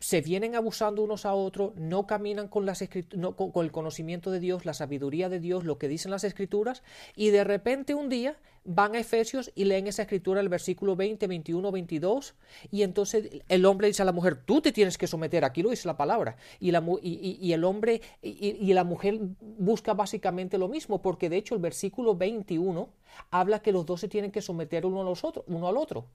se 0.00 0.20
vienen 0.20 0.54
abusando 0.54 1.02
unos 1.02 1.24
a 1.24 1.34
otros, 1.34 1.74
no 1.76 2.06
caminan 2.06 2.48
con, 2.48 2.66
las 2.66 2.84
no, 3.16 3.36
con, 3.36 3.64
el 3.64 3.72
conocimiento 3.72 4.30
de 4.30 4.40
Dios, 4.40 4.64
la 4.64 4.74
sabiduría 4.74 5.28
de 5.28 5.40
Dios, 5.40 5.64
lo 5.64 5.78
que 5.78 5.88
dicen 5.88 6.10
las 6.10 6.24
escrituras, 6.24 6.82
y 7.16 7.30
de 7.30 7.44
repente 7.44 7.94
un 7.94 8.08
día 8.08 8.36
van 8.64 8.94
a 8.94 8.98
Efesios 8.98 9.50
y 9.54 9.64
leen 9.64 9.86
esa 9.86 10.02
escritura, 10.02 10.40
el 10.40 10.48
versículo 10.48 10.94
20, 10.94 11.26
21, 11.26 11.72
22, 11.72 12.34
y 12.70 12.82
entonces 12.82 13.42
el 13.48 13.64
hombre 13.64 13.88
dice 13.88 14.02
a 14.02 14.04
la 14.04 14.12
mujer, 14.12 14.36
tú 14.44 14.60
te 14.60 14.72
tienes 14.72 14.98
que 14.98 15.06
someter, 15.06 15.44
aquí 15.44 15.62
lo 15.62 15.70
dice 15.70 15.88
la 15.88 15.96
palabra, 15.96 16.36
y, 16.60 16.70
la, 16.70 16.84
el 17.02 17.64
hombre 17.64 18.02
y, 18.22 18.72
la 18.74 18.84
mujer 18.84 19.18
busca 19.40 19.94
básicamente 19.94 20.58
lo 20.58 20.68
mismo, 20.68 21.00
porque 21.00 21.30
de 21.30 21.38
hecho 21.38 21.54
el 21.54 21.62
versículo 21.62 22.14
21 22.14 22.90
habla 23.30 23.60
que 23.60 23.72
los 23.72 23.86
dos 23.86 24.00
se 24.00 24.08
tienen 24.08 24.30
que 24.30 24.42
someter 24.42 24.84
uno, 24.84 25.00
a 25.00 25.04
los 25.04 25.24
otros, 25.24 25.44
uno 25.48 25.66
al 25.66 25.78
otro. 25.78 26.06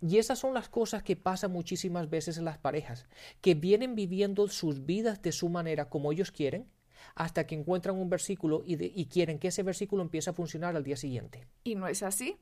Y 0.00 0.18
esas 0.18 0.38
son 0.38 0.54
las 0.54 0.68
cosas 0.68 1.02
que 1.02 1.16
pasan 1.16 1.52
muchísimas 1.52 2.10
veces 2.10 2.38
en 2.38 2.44
las 2.44 2.58
parejas, 2.58 3.06
que 3.40 3.54
vienen 3.54 3.94
viviendo 3.94 4.48
sus 4.48 4.84
vidas 4.86 5.22
de 5.22 5.32
su 5.32 5.48
manera 5.48 5.88
como 5.88 6.12
ellos 6.12 6.30
quieren, 6.30 6.68
hasta 7.14 7.46
que 7.46 7.54
encuentran 7.54 7.96
un 7.96 8.10
versículo 8.10 8.62
y, 8.64 8.76
de, 8.76 8.92
y, 8.94 9.06
quieren 9.06 9.38
que 9.38 9.48
ese 9.48 9.62
versículo 9.62 10.02
empiece 10.02 10.30
a 10.30 10.34
funcionar 10.34 10.76
al 10.76 10.84
día 10.84 10.96
siguiente. 10.96 11.46
Y 11.64 11.74
no 11.74 11.88
es 11.88 12.02
así. 12.02 12.38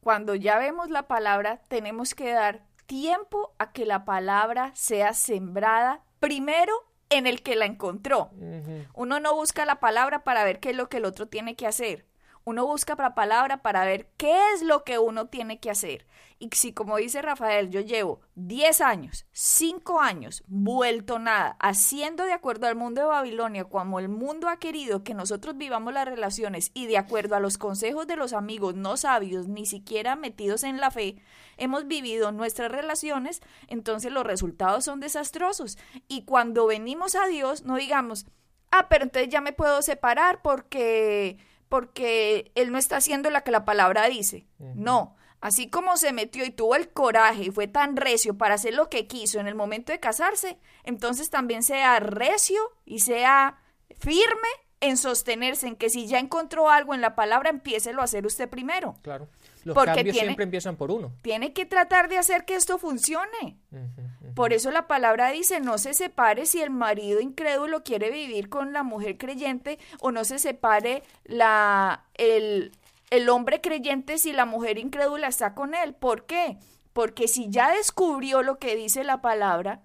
Cuando 0.00 0.34
ya 0.34 0.58
vemos 0.58 0.90
la 0.90 1.06
palabra, 1.06 1.62
tenemos 1.68 2.14
que 2.14 2.32
dar 2.32 2.64
tiempo 2.86 3.54
a 3.58 3.72
que 3.72 3.86
la 3.86 4.04
palabra 4.04 4.72
sea 4.74 5.12
sembrada 5.12 6.02
primero 6.18 6.72
en 7.10 7.26
el 7.26 7.42
que 7.42 7.56
la 7.56 7.66
encontró. 7.66 8.30
Uh 8.32 8.40
-huh. 8.40 8.88
Uno 8.94 9.20
no 9.20 9.34
busca 9.34 9.64
la 9.64 9.80
palabra 9.80 10.24
para 10.24 10.44
ver 10.44 10.60
qué 10.60 10.70
es 10.70 10.76
lo 10.76 10.88
que 10.88 10.96
el 10.96 11.04
otro 11.04 11.28
tiene 11.28 11.54
que 11.54 11.66
hacer. 11.66 12.06
Uno 12.50 12.66
busca 12.66 12.96
la 12.98 13.14
palabra 13.14 13.62
para 13.62 13.84
ver 13.84 14.08
qué 14.16 14.36
es 14.52 14.62
lo 14.62 14.82
que 14.82 14.98
uno 14.98 15.28
tiene 15.28 15.60
que 15.60 15.70
hacer. 15.70 16.04
Y 16.40 16.48
si, 16.52 16.72
como 16.72 16.96
dice 16.96 17.22
Rafael, 17.22 17.70
yo 17.70 17.80
llevo 17.80 18.22
10 18.34 18.80
años, 18.80 19.24
5 19.30 20.00
años, 20.00 20.42
vuelto 20.48 21.20
nada, 21.20 21.56
haciendo 21.60 22.24
de 22.24 22.32
acuerdo 22.32 22.66
al 22.66 22.74
mundo 22.74 23.02
de 23.02 23.06
Babilonia, 23.06 23.64
como 23.66 24.00
el 24.00 24.08
mundo 24.08 24.48
ha 24.48 24.58
querido 24.58 25.04
que 25.04 25.14
nosotros 25.14 25.56
vivamos 25.56 25.94
las 25.94 26.06
relaciones 26.06 26.72
y 26.74 26.86
de 26.86 26.98
acuerdo 26.98 27.36
a 27.36 27.40
los 27.40 27.56
consejos 27.56 28.08
de 28.08 28.16
los 28.16 28.32
amigos 28.32 28.74
no 28.74 28.96
sabios, 28.96 29.46
ni 29.46 29.64
siquiera 29.64 30.16
metidos 30.16 30.64
en 30.64 30.80
la 30.80 30.90
fe, 30.90 31.22
hemos 31.56 31.86
vivido 31.86 32.32
nuestras 32.32 32.72
relaciones, 32.72 33.42
entonces 33.68 34.10
los 34.10 34.26
resultados 34.26 34.86
son 34.86 34.98
desastrosos. 34.98 35.78
Y 36.08 36.24
cuando 36.24 36.66
venimos 36.66 37.14
a 37.14 37.28
Dios, 37.28 37.64
no 37.64 37.76
digamos, 37.76 38.26
ah, 38.72 38.88
pero 38.88 39.04
entonces 39.04 39.30
ya 39.30 39.40
me 39.40 39.52
puedo 39.52 39.82
separar 39.82 40.42
porque 40.42 41.38
porque 41.70 42.50
él 42.56 42.72
no 42.72 42.78
está 42.78 42.96
haciendo 42.96 43.30
la 43.30 43.42
que 43.42 43.52
la 43.52 43.64
palabra 43.64 44.08
dice. 44.08 44.44
Uh 44.58 44.64
-huh. 44.66 44.74
No, 44.74 45.16
así 45.40 45.70
como 45.70 45.96
se 45.96 46.12
metió 46.12 46.44
y 46.44 46.50
tuvo 46.50 46.74
el 46.74 46.90
coraje 46.90 47.44
y 47.44 47.50
fue 47.50 47.68
tan 47.68 47.96
recio 47.96 48.36
para 48.36 48.56
hacer 48.56 48.74
lo 48.74 48.90
que 48.90 49.06
quiso 49.06 49.40
en 49.40 49.46
el 49.46 49.54
momento 49.54 49.92
de 49.92 50.00
casarse, 50.00 50.58
entonces 50.84 51.30
también 51.30 51.62
sea 51.62 51.98
recio 52.00 52.60
y 52.84 52.98
sea 52.98 53.60
firme 53.98 54.48
en 54.80 54.96
sostenerse 54.96 55.68
en 55.68 55.76
que 55.76 55.90
si 55.90 56.06
ya 56.06 56.18
encontró 56.18 56.70
algo 56.70 56.94
en 56.94 57.02
la 57.02 57.14
palabra, 57.14 57.50
empiécelo 57.50 58.00
a 58.00 58.04
hacer 58.04 58.26
usted 58.26 58.48
primero. 58.48 58.96
Claro. 59.02 59.28
Los 59.62 59.74
Porque 59.74 59.92
cambios 59.92 60.14
tiene, 60.14 60.28
siempre 60.28 60.44
empiezan 60.44 60.76
por 60.76 60.90
uno. 60.90 61.12
Tiene 61.22 61.52
que 61.52 61.66
tratar 61.66 62.08
de 62.08 62.16
hacer 62.16 62.46
que 62.46 62.54
esto 62.54 62.78
funcione. 62.78 63.58
Uh 63.70 63.76
-huh. 63.76 64.19
Por 64.34 64.52
eso 64.52 64.70
la 64.70 64.86
palabra 64.86 65.30
dice, 65.30 65.60
no 65.60 65.78
se 65.78 65.94
separe 65.94 66.46
si 66.46 66.60
el 66.60 66.70
marido 66.70 67.20
incrédulo 67.20 67.82
quiere 67.82 68.10
vivir 68.10 68.48
con 68.48 68.72
la 68.72 68.82
mujer 68.82 69.18
creyente 69.18 69.78
o 70.00 70.12
no 70.12 70.24
se 70.24 70.38
separe 70.38 71.02
la, 71.24 72.06
el, 72.14 72.72
el 73.10 73.28
hombre 73.28 73.60
creyente 73.60 74.18
si 74.18 74.32
la 74.32 74.46
mujer 74.46 74.78
incrédula 74.78 75.28
está 75.28 75.54
con 75.54 75.74
él. 75.74 75.94
¿Por 75.94 76.26
qué? 76.26 76.58
Porque 76.92 77.28
si 77.28 77.50
ya 77.50 77.72
descubrió 77.72 78.42
lo 78.42 78.58
que 78.58 78.76
dice 78.76 79.04
la 79.04 79.20
palabra, 79.20 79.82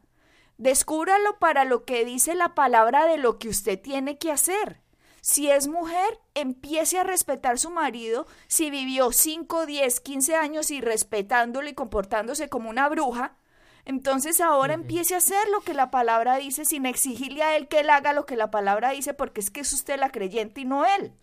descúbralo 0.57 1.37
para 1.39 1.65
lo 1.65 1.85
que 1.85 2.05
dice 2.05 2.35
la 2.35 2.55
palabra 2.55 3.05
de 3.05 3.17
lo 3.17 3.39
que 3.39 3.49
usted 3.49 3.79
tiene 3.79 4.17
que 4.17 4.31
hacer. 4.31 4.81
Si 5.21 5.49
es 5.49 5.67
mujer, 5.67 6.19
empiece 6.35 6.99
a 6.99 7.03
respetar 7.03 7.57
su 7.57 7.71
marido. 7.71 8.27
Si 8.47 8.69
vivió 8.69 9.11
5, 9.11 9.65
10, 9.65 9.99
15 9.99 10.35
años 10.35 10.69
y 10.69 10.81
respetándolo 10.81 11.67
y 11.67 11.73
comportándose 11.73 12.47
como 12.47 12.69
una 12.69 12.87
bruja, 12.89 13.35
entonces 13.85 14.41
ahora 14.41 14.73
empiece 14.73 15.13
a 15.13 15.19
hacer 15.19 15.47
lo 15.49 15.61
que 15.61 15.75
la 15.75 15.91
palabra 15.91 16.37
dice 16.37 16.65
sin 16.65 16.87
exigirle 16.87 17.43
a 17.43 17.55
él 17.55 17.67
que 17.67 17.81
él 17.81 17.89
haga 17.91 18.13
lo 18.13 18.25
que 18.25 18.35
la 18.35 18.49
palabra 18.49 18.89
dice 18.89 19.13
porque 19.13 19.39
es 19.39 19.51
que 19.51 19.61
es 19.61 19.71
usted 19.73 19.99
la 19.99 20.09
creyente 20.09 20.61
y 20.61 20.65
no 20.65 20.85
él. 20.85 21.13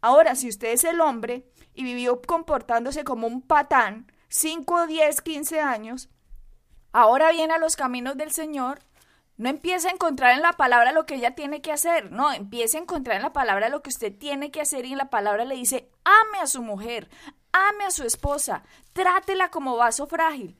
Ahora, 0.00 0.34
si 0.34 0.48
usted 0.48 0.68
es 0.68 0.84
el 0.84 1.00
hombre 1.00 1.44
y 1.74 1.84
vivió 1.84 2.22
comportándose 2.22 3.04
como 3.04 3.26
un 3.26 3.42
patán 3.42 4.10
5, 4.28 4.86
10, 4.86 5.20
15 5.20 5.60
años, 5.60 6.08
ahora 6.92 7.32
viene 7.32 7.52
a 7.52 7.58
los 7.58 7.76
caminos 7.76 8.16
del 8.16 8.32
Señor, 8.32 8.80
no 9.36 9.48
empiece 9.48 9.88
a 9.88 9.92
encontrar 9.92 10.34
en 10.34 10.42
la 10.42 10.52
palabra 10.52 10.92
lo 10.92 11.06
que 11.06 11.16
ella 11.16 11.34
tiene 11.34 11.60
que 11.60 11.72
hacer, 11.72 12.10
no, 12.10 12.32
empiece 12.32 12.78
a 12.78 12.80
encontrar 12.80 13.16
en 13.16 13.22
la 13.22 13.32
palabra 13.32 13.68
lo 13.68 13.82
que 13.82 13.90
usted 13.90 14.14
tiene 14.16 14.50
que 14.50 14.60
hacer 14.60 14.84
y 14.84 14.92
en 14.92 14.98
la 14.98 15.10
palabra 15.10 15.44
le 15.44 15.54
dice, 15.54 15.90
ame 16.04 16.38
a 16.40 16.46
su 16.46 16.62
mujer, 16.62 17.08
ame 17.52 17.84
a 17.84 17.90
su 17.90 18.04
esposa, 18.04 18.62
trátela 18.92 19.50
como 19.50 19.76
vaso 19.76 20.06
frágil. 20.06 20.59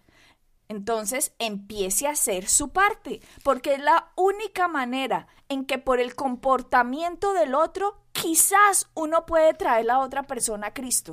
Entonces 0.70 1.32
empiece 1.40 2.06
a 2.06 2.12
hacer 2.12 2.46
su 2.46 2.68
parte, 2.68 3.20
porque 3.42 3.74
es 3.74 3.80
la 3.80 4.12
única 4.14 4.68
manera 4.68 5.26
en 5.48 5.64
que 5.64 5.78
por 5.78 5.98
el 5.98 6.14
comportamiento 6.14 7.32
del 7.32 7.56
otro 7.56 7.98
quizás 8.12 8.88
uno 8.94 9.26
puede 9.26 9.52
traer 9.52 9.90
a 9.90 9.98
otra 9.98 10.28
persona 10.28 10.68
a 10.68 10.72
Cristo. 10.72 11.10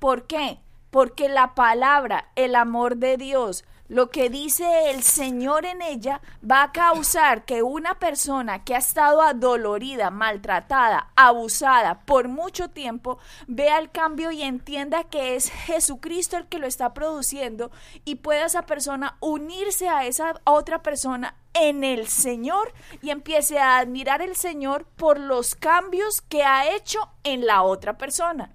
¿Por 0.00 0.26
qué? 0.26 0.58
Porque 0.90 1.28
la 1.28 1.54
palabra, 1.54 2.32
el 2.34 2.56
amor 2.56 2.96
de 2.96 3.16
Dios, 3.16 3.64
lo 3.88 4.10
que 4.10 4.28
dice 4.28 4.90
el 4.90 5.02
Señor 5.02 5.64
en 5.64 5.80
ella 5.80 6.20
va 6.48 6.62
a 6.62 6.72
causar 6.72 7.44
que 7.44 7.62
una 7.62 7.98
persona 7.98 8.62
que 8.62 8.74
ha 8.74 8.78
estado 8.78 9.22
adolorida, 9.22 10.10
maltratada, 10.10 11.10
abusada 11.16 12.00
por 12.04 12.28
mucho 12.28 12.68
tiempo, 12.68 13.18
vea 13.46 13.78
el 13.78 13.90
cambio 13.90 14.30
y 14.30 14.42
entienda 14.42 15.04
que 15.04 15.36
es 15.36 15.50
Jesucristo 15.50 16.36
el 16.36 16.48
que 16.48 16.58
lo 16.58 16.66
está 16.66 16.92
produciendo 16.92 17.70
y 18.04 18.16
pueda 18.16 18.46
esa 18.46 18.66
persona 18.66 19.16
unirse 19.20 19.88
a 19.88 20.04
esa 20.04 20.34
otra 20.44 20.82
persona 20.82 21.34
en 21.54 21.82
el 21.82 22.08
Señor 22.08 22.72
y 23.00 23.10
empiece 23.10 23.58
a 23.58 23.78
admirar 23.78 24.20
el 24.20 24.36
Señor 24.36 24.84
por 24.96 25.18
los 25.18 25.54
cambios 25.54 26.20
que 26.20 26.44
ha 26.44 26.74
hecho 26.74 26.98
en 27.24 27.46
la 27.46 27.62
otra 27.62 27.96
persona. 27.96 28.54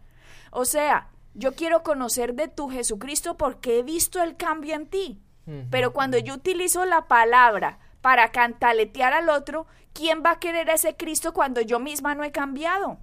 O 0.52 0.66
sea, 0.66 1.10
yo 1.34 1.56
quiero 1.56 1.82
conocer 1.82 2.36
de 2.36 2.48
tu 2.48 2.70
Jesucristo 2.70 3.36
porque 3.38 3.80
he 3.80 3.84
visto 3.84 4.22
el 4.22 4.38
cambio 4.38 4.76
en 4.76 4.88
ti. 4.88 5.23
Pero 5.70 5.92
cuando 5.92 6.18
yo 6.18 6.36
utilizo 6.36 6.86
la 6.86 7.08
palabra 7.08 7.80
para 8.02 8.32
cantaletear 8.32 9.14
al 9.14 9.30
otro, 9.30 9.68
¿quién 9.94 10.24
va 10.26 10.32
a 10.32 10.40
querer 10.40 10.70
a 10.70 10.76
ese 10.76 10.96
Cristo 10.96 11.34
cuando 11.34 11.62
yo 11.62 11.80
misma 11.80 12.16
no 12.16 12.24
he 12.24 12.32
cambiado? 12.32 13.00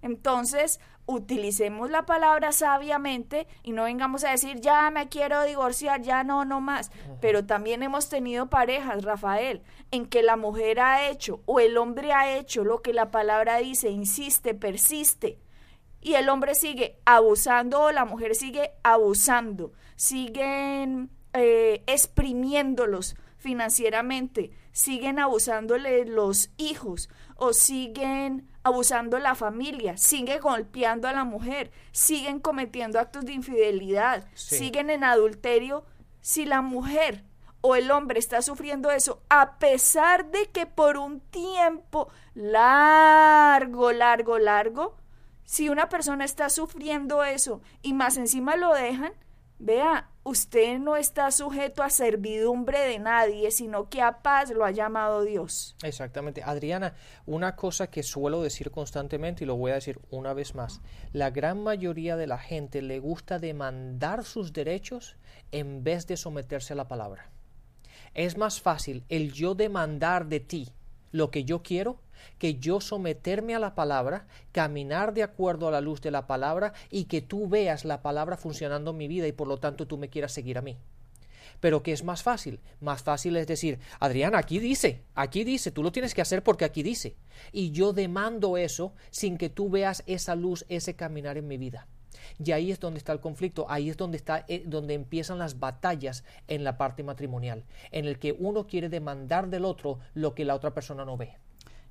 Entonces, 0.00 0.80
utilicemos 1.06 1.90
la 1.90 2.06
palabra 2.06 2.52
sabiamente 2.52 3.46
y 3.62 3.72
no 3.72 3.84
vengamos 3.84 4.24
a 4.24 4.30
decir, 4.30 4.60
ya 4.60 4.90
me 4.90 5.08
quiero 5.08 5.42
divorciar, 5.44 6.02
ya 6.02 6.24
no, 6.24 6.44
no 6.44 6.60
más. 6.60 6.90
Pero 7.20 7.44
también 7.44 7.82
hemos 7.82 8.08
tenido 8.08 8.48
parejas, 8.48 9.04
Rafael, 9.04 9.62
en 9.90 10.06
que 10.06 10.22
la 10.22 10.36
mujer 10.36 10.80
ha 10.80 11.08
hecho 11.08 11.42
o 11.46 11.60
el 11.60 11.76
hombre 11.76 12.12
ha 12.12 12.36
hecho 12.36 12.64
lo 12.64 12.82
que 12.82 12.92
la 12.92 13.10
palabra 13.10 13.58
dice, 13.58 13.90
insiste, 13.90 14.54
persiste 14.54 15.38
y 16.06 16.14
el 16.14 16.28
hombre 16.28 16.54
sigue 16.54 17.00
abusando 17.04 17.80
o 17.82 17.90
la 17.90 18.04
mujer 18.04 18.36
sigue 18.36 18.70
abusando, 18.84 19.72
siguen 19.96 21.10
eh, 21.36 21.82
exprimiéndolos 21.86 23.16
financieramente, 23.38 24.50
siguen 24.72 25.18
abusándole 25.18 26.04
los 26.04 26.50
hijos 26.56 27.08
o 27.36 27.52
siguen 27.52 28.48
abusando 28.62 29.18
la 29.18 29.34
familia, 29.34 29.96
siguen 29.96 30.40
golpeando 30.40 31.06
a 31.06 31.12
la 31.12 31.24
mujer, 31.24 31.70
siguen 31.92 32.40
cometiendo 32.40 32.98
actos 32.98 33.24
de 33.24 33.34
infidelidad, 33.34 34.26
siguen 34.34 34.90
en 34.90 35.04
adulterio, 35.04 35.84
si 36.20 36.44
la 36.44 36.62
mujer 36.62 37.24
o 37.60 37.76
el 37.76 37.90
hombre 37.90 38.18
está 38.18 38.42
sufriendo 38.42 38.90
eso, 38.90 39.22
a 39.28 39.58
pesar 39.58 40.30
de 40.30 40.46
que 40.46 40.66
por 40.66 40.96
un 40.96 41.20
tiempo 41.20 42.08
largo, 42.34 43.92
largo, 43.92 44.38
largo, 44.38 44.96
si 45.44 45.68
una 45.68 45.88
persona 45.88 46.24
está 46.24 46.50
sufriendo 46.50 47.22
eso 47.22 47.60
y 47.82 47.92
más 47.92 48.16
encima 48.16 48.56
lo 48.56 48.74
dejan, 48.74 49.12
vea, 49.58 50.10
usted 50.22 50.78
no 50.78 50.96
está 50.96 51.30
sujeto 51.30 51.82
a 51.82 51.90
servidumbre 51.90 52.80
de 52.80 52.98
nadie, 52.98 53.50
sino 53.50 53.88
que 53.88 54.02
a 54.02 54.22
paz 54.22 54.50
lo 54.50 54.64
ha 54.64 54.70
llamado 54.70 55.22
Dios. 55.22 55.76
Exactamente. 55.82 56.42
Adriana, 56.42 56.94
una 57.26 57.56
cosa 57.56 57.88
que 57.88 58.02
suelo 58.02 58.42
decir 58.42 58.70
constantemente 58.70 59.44
y 59.44 59.46
lo 59.46 59.56
voy 59.56 59.72
a 59.72 59.76
decir 59.76 60.00
una 60.10 60.32
vez 60.32 60.54
más, 60.54 60.80
la 61.12 61.30
gran 61.30 61.62
mayoría 61.62 62.16
de 62.16 62.26
la 62.26 62.38
gente 62.38 62.82
le 62.82 62.98
gusta 62.98 63.38
demandar 63.38 64.24
sus 64.24 64.52
derechos 64.52 65.16
en 65.52 65.84
vez 65.84 66.06
de 66.06 66.16
someterse 66.16 66.72
a 66.72 66.76
la 66.76 66.88
palabra. 66.88 67.30
Es 68.14 68.36
más 68.36 68.60
fácil 68.60 69.04
el 69.08 69.32
yo 69.32 69.54
demandar 69.54 70.26
de 70.26 70.40
ti 70.40 70.72
lo 71.12 71.30
que 71.30 71.44
yo 71.44 71.62
quiero 71.62 72.00
que 72.38 72.56
yo 72.56 72.80
someterme 72.80 73.54
a 73.54 73.58
la 73.58 73.74
palabra, 73.74 74.26
caminar 74.52 75.14
de 75.14 75.22
acuerdo 75.22 75.68
a 75.68 75.70
la 75.70 75.80
luz 75.80 76.00
de 76.00 76.10
la 76.10 76.26
palabra 76.26 76.72
y 76.90 77.04
que 77.04 77.22
tú 77.22 77.48
veas 77.48 77.84
la 77.84 78.02
palabra 78.02 78.36
funcionando 78.36 78.90
en 78.90 78.96
mi 78.96 79.08
vida 79.08 79.26
y 79.26 79.32
por 79.32 79.48
lo 79.48 79.58
tanto 79.58 79.86
tú 79.86 79.98
me 79.98 80.08
quieras 80.08 80.32
seguir 80.32 80.58
a 80.58 80.62
mí. 80.62 80.76
Pero 81.60 81.82
¿qué 81.82 81.92
es 81.92 82.04
más 82.04 82.22
fácil? 82.22 82.60
Más 82.80 83.02
fácil 83.02 83.36
es 83.36 83.46
decir, 83.46 83.78
Adriana, 84.00 84.38
aquí 84.38 84.58
dice, 84.58 85.02
aquí 85.14 85.44
dice, 85.44 85.70
tú 85.70 85.82
lo 85.82 85.92
tienes 85.92 86.14
que 86.14 86.22
hacer 86.22 86.42
porque 86.42 86.64
aquí 86.64 86.82
dice. 86.82 87.16
Y 87.52 87.70
yo 87.70 87.92
demando 87.92 88.56
eso 88.56 88.94
sin 89.10 89.38
que 89.38 89.48
tú 89.48 89.70
veas 89.70 90.02
esa 90.06 90.34
luz, 90.34 90.64
ese 90.68 90.96
caminar 90.96 91.38
en 91.38 91.48
mi 91.48 91.56
vida. 91.56 91.86
Y 92.44 92.52
ahí 92.52 92.70
es 92.70 92.80
donde 92.80 92.98
está 92.98 93.12
el 93.12 93.20
conflicto, 93.20 93.66
ahí 93.68 93.88
es 93.88 93.96
donde 93.96 94.16
está 94.16 94.44
eh, 94.48 94.64
donde 94.66 94.94
empiezan 94.94 95.38
las 95.38 95.58
batallas 95.58 96.24
en 96.48 96.64
la 96.64 96.76
parte 96.76 97.02
matrimonial, 97.02 97.64
en 97.92 98.06
el 98.06 98.18
que 98.18 98.32
uno 98.32 98.66
quiere 98.66 98.88
demandar 98.88 99.48
del 99.48 99.64
otro 99.64 100.00
lo 100.14 100.34
que 100.34 100.44
la 100.44 100.54
otra 100.54 100.74
persona 100.74 101.04
no 101.04 101.16
ve. 101.16 101.36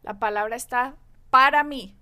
La 0.05 0.19
palabra 0.19 0.55
está 0.55 0.97
para 1.31 1.63
mí. 1.63 1.97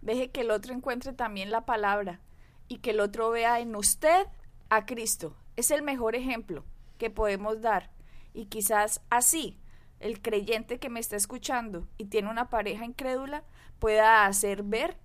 Deje 0.00 0.30
que 0.30 0.40
el 0.40 0.50
otro 0.50 0.72
encuentre 0.72 1.12
también 1.12 1.50
la 1.50 1.66
palabra 1.66 2.22
y 2.68 2.78
que 2.78 2.92
el 2.92 3.00
otro 3.00 3.28
vea 3.28 3.60
en 3.60 3.76
usted 3.76 4.26
a 4.70 4.86
Cristo. 4.86 5.36
Es 5.54 5.70
el 5.70 5.82
mejor 5.82 6.16
ejemplo 6.16 6.64
que 6.96 7.10
podemos 7.10 7.60
dar. 7.60 7.90
Y 8.32 8.46
quizás 8.46 9.02
así 9.10 9.60
el 10.00 10.22
creyente 10.22 10.78
que 10.78 10.88
me 10.88 11.00
está 11.00 11.16
escuchando 11.16 11.86
y 11.98 12.06
tiene 12.06 12.30
una 12.30 12.48
pareja 12.48 12.86
incrédula 12.86 13.44
pueda 13.78 14.24
hacer 14.24 14.62
ver 14.62 14.96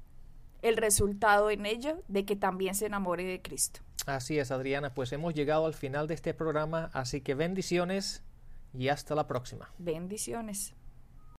el 0.62 0.78
resultado 0.78 1.50
en 1.50 1.66
ello 1.66 2.04
de 2.08 2.24
que 2.24 2.38
también 2.38 2.74
se 2.74 2.86
enamore 2.86 3.26
de 3.26 3.42
Cristo. 3.42 3.82
Así 4.06 4.40
es, 4.40 4.50
Adriana, 4.50 4.94
pues 4.94 5.12
hemos 5.12 5.34
llegado 5.34 5.66
al 5.66 5.74
final 5.74 6.08
de 6.08 6.14
este 6.14 6.34
programa, 6.34 6.90
así 6.94 7.20
que 7.20 7.36
bendiciones 7.36 8.24
y 8.74 8.88
hasta 8.88 9.14
la 9.14 9.28
próxima. 9.28 9.74
Bendiciones. 9.78 10.74